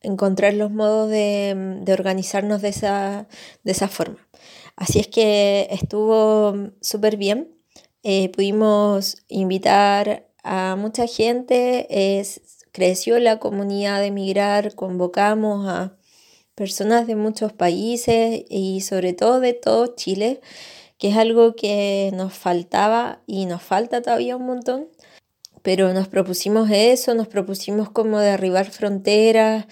encontrar 0.00 0.54
los 0.54 0.70
modos 0.70 1.10
de, 1.10 1.84
organizarnos 1.92 2.62
de 2.62 2.68
esa, 2.70 3.28
de 3.62 3.72
esa 3.72 3.88
forma. 3.88 4.26
Así 4.74 4.98
es 5.00 5.08
que 5.08 5.68
estuvo 5.70 6.54
súper 6.80 7.16
bien. 7.18 7.54
Eh, 8.02 8.30
pudimos 8.30 9.22
invitar 9.28 10.28
a 10.44 10.76
mucha 10.76 11.06
gente, 11.06 11.86
creció 12.72 13.18
la 13.18 13.38
comunidad 13.38 14.00
de 14.00 14.12
migrar, 14.12 14.74
convocamos 14.74 15.66
a 15.66 15.96
personas 16.56 17.06
de 17.06 17.14
muchos 17.14 17.52
países 17.52 18.42
y 18.50 18.80
sobre 18.80 19.12
todo 19.12 19.38
de 19.38 19.52
todo 19.52 19.94
Chile 19.94 20.40
que 20.98 21.10
es 21.10 21.16
algo 21.16 21.54
que 21.54 22.10
nos 22.14 22.32
faltaba 22.34 23.20
y 23.26 23.46
nos 23.46 23.62
falta 23.62 24.02
todavía 24.02 24.36
un 24.36 24.46
montón, 24.46 24.88
pero 25.62 25.92
nos 25.92 26.08
propusimos 26.08 26.70
eso, 26.70 27.14
nos 27.14 27.28
propusimos 27.28 27.90
como 27.90 28.18
derribar 28.18 28.70
fronteras, 28.70 29.66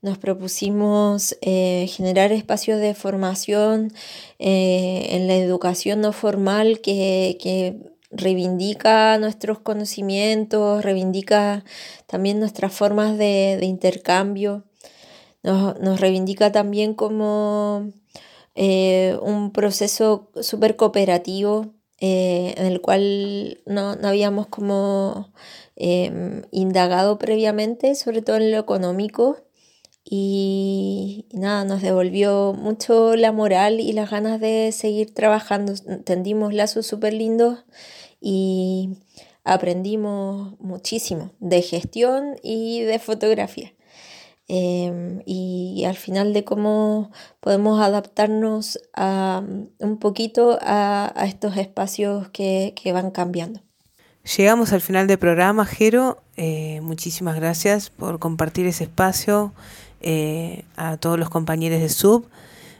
nos 0.00 0.18
propusimos 0.18 1.36
eh, 1.42 1.86
generar 1.88 2.32
espacios 2.32 2.80
de 2.80 2.94
formación 2.94 3.92
eh, 4.38 5.08
en 5.10 5.28
la 5.28 5.36
educación 5.36 6.00
no 6.00 6.12
formal 6.12 6.80
que, 6.80 7.76
reivindica 8.14 9.16
nuestros 9.16 9.60
conocimientos, 9.60 10.84
reivindica 10.84 11.64
también 12.06 12.40
nuestras 12.40 12.70
formas 12.70 13.16
de, 13.16 13.58
intercambio, 13.62 14.64
nos 15.42 16.00
reivindica 16.00 16.52
también 16.52 16.94
como 16.94 17.92
eh, 18.54 19.16
un 19.22 19.52
proceso 19.52 20.30
súper 20.40 20.76
cooperativo 20.76 21.74
eh, 22.04 22.54
en 22.56 22.66
el 22.66 22.80
cual 22.80 23.60
no, 23.64 23.96
habíamos 24.02 24.48
como 24.48 25.32
em, 25.76 26.42
indagado 26.50 27.16
previamente, 27.18 27.94
sobre 27.94 28.22
todo 28.22 28.36
en 28.36 28.50
lo 28.50 28.58
económico. 28.58 29.38
Y, 30.04 31.26
nada, 31.32 31.64
nos 31.64 31.80
devolvió 31.80 32.54
mucho 32.54 33.14
la 33.16 33.30
moral 33.32 33.80
y 33.80 33.92
las 33.92 34.10
ganas 34.10 34.40
de 34.40 34.72
seguir 34.72 35.14
trabajando. 35.14 35.74
Tendimos 36.04 36.52
lazos 36.52 36.86
súper 36.86 37.14
lindos 37.14 37.64
y 38.20 38.90
aprendimos 39.44 40.58
muchísimo 40.60 41.30
de 41.38 41.62
gestión 41.62 42.36
y 42.42 42.80
de 42.80 42.98
fotografía. 42.98 43.72
Em, 44.48 45.22
y 45.24 45.84
al 45.86 45.96
final 45.96 46.32
de 46.32 46.44
cómo 46.44 47.10
podemos 47.40 47.80
adaptarnos 47.80 48.78
a, 48.94 49.42
un 49.78 49.98
poquito 49.98 50.58
a, 50.60 51.12
estos 51.26 51.56
espacios 51.56 52.28
que, 52.30 52.74
van 52.92 53.12
cambiando. 53.12 53.60
Llegamos 54.36 54.72
al 54.72 54.80
final 54.80 55.06
del 55.06 55.18
programa, 55.18 55.64
Jero. 55.64 56.22
Eh, 56.36 56.80
muchísimas 56.82 57.36
gracias 57.36 57.90
por 57.90 58.18
compartir 58.18 58.66
ese 58.66 58.84
espacio 58.84 59.52
eh, 60.00 60.64
a 60.76 60.96
todos 60.96 61.18
los 61.18 61.30
compañeros 61.30 61.80
de 61.80 61.88
Sub. 61.88 62.26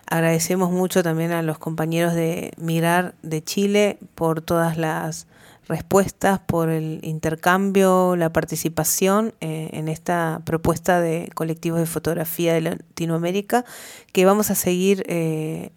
Agradecemos 0.07 0.71
mucho 0.71 1.03
también 1.03 1.33
a 1.33 1.43
los 1.43 1.59
compañeros 1.59 2.15
de 2.15 2.53
Mirar 2.59 3.15
de 3.23 3.43
Chile 3.43 3.99
por 4.15 4.43
todas 4.43 4.77
las 4.77 5.27
respuestas, 5.69 6.41
por 6.41 6.69
el 6.69 7.01
intercambio, 7.03 8.17
la 8.17 8.33
participación 8.33 9.35
eh, 9.41 9.71
en 9.73 9.89
esta 9.89 10.43
propuesta 10.45 11.01
de 11.01 11.31
colectivos 11.35 11.79
de 11.79 11.87
fotografía 11.87 12.55
de 12.55 12.63
Latinoamérica 12.63 13.65
que 14.13 14.25
vamos 14.25 14.51
a 14.51 14.55
seguir 14.55 15.05
eh, 15.07 15.71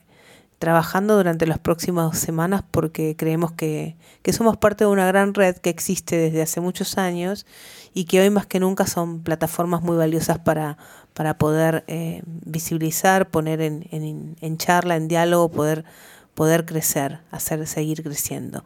trabajando 0.59 1.17
durante 1.17 1.45
las 1.45 1.59
próximas 1.59 2.17
semanas 2.17 2.63
porque 2.71 3.15
creemos 3.15 3.51
que, 3.51 3.95
que, 4.21 4.33
somos 4.33 4.57
parte 4.57 4.85
de 4.85 4.89
una 4.89 5.05
gran 5.05 5.33
red 5.33 5.55
que 5.57 5.69
existe 5.69 6.17
desde 6.17 6.41
hace 6.41 6.61
muchos 6.61 6.97
años 6.97 7.45
y 7.93 8.05
que 8.05 8.21
hoy 8.21 8.29
más 8.29 8.45
que 8.47 8.59
nunca 8.59 8.87
son 8.87 9.21
plataformas 9.21 9.81
muy 9.81 9.97
valiosas 9.97 10.39
para, 10.39 10.77
para 11.13 11.37
poder 11.37 11.83
eh, 11.87 12.23
visibilizar, 12.25 13.29
poner 13.29 13.61
en, 13.61 13.87
en, 13.91 14.35
en, 14.41 14.57
charla, 14.57 14.95
en 14.95 15.07
diálogo, 15.07 15.51
poder, 15.51 15.85
poder 16.33 16.65
crecer, 16.65 17.19
hacer 17.31 17.67
seguir 17.67 18.01
creciendo. 18.01 18.65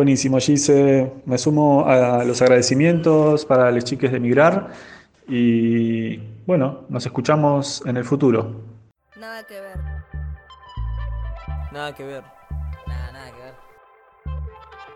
Buenísimo, 0.00 0.38
Gise. 0.38 1.12
Me 1.26 1.36
sumo 1.36 1.84
a 1.86 2.24
los 2.24 2.40
agradecimientos 2.40 3.44
para 3.44 3.70
los 3.70 3.84
chiques 3.84 4.10
de 4.10 4.18
Migrar 4.18 4.70
y 5.28 6.16
bueno, 6.46 6.86
nos 6.88 7.04
escuchamos 7.04 7.82
en 7.84 7.98
el 7.98 8.04
futuro. 8.04 8.62
Nada 9.18 9.44
que 9.46 9.60
ver. 9.60 9.76
Nada 11.70 11.94
que 11.94 12.04
ver. 12.06 12.24
Nada, 12.86 13.12
nada 13.12 13.30
que 13.30 13.42
ver. 13.42 13.54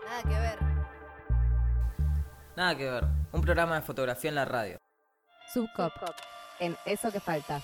Nada 0.07 0.23
que 0.23 0.39
ver. 0.39 0.59
Nada 2.57 2.75
que 2.75 2.89
ver. 2.89 3.03
Un 3.31 3.41
programa 3.41 3.75
de 3.75 3.81
fotografía 3.83 4.29
en 4.29 4.35
la 4.35 4.45
radio. 4.45 4.77
Subcop. 5.53 5.93
En 6.59 6.75
eso 6.83 7.11
que 7.11 7.19
falta. 7.19 7.61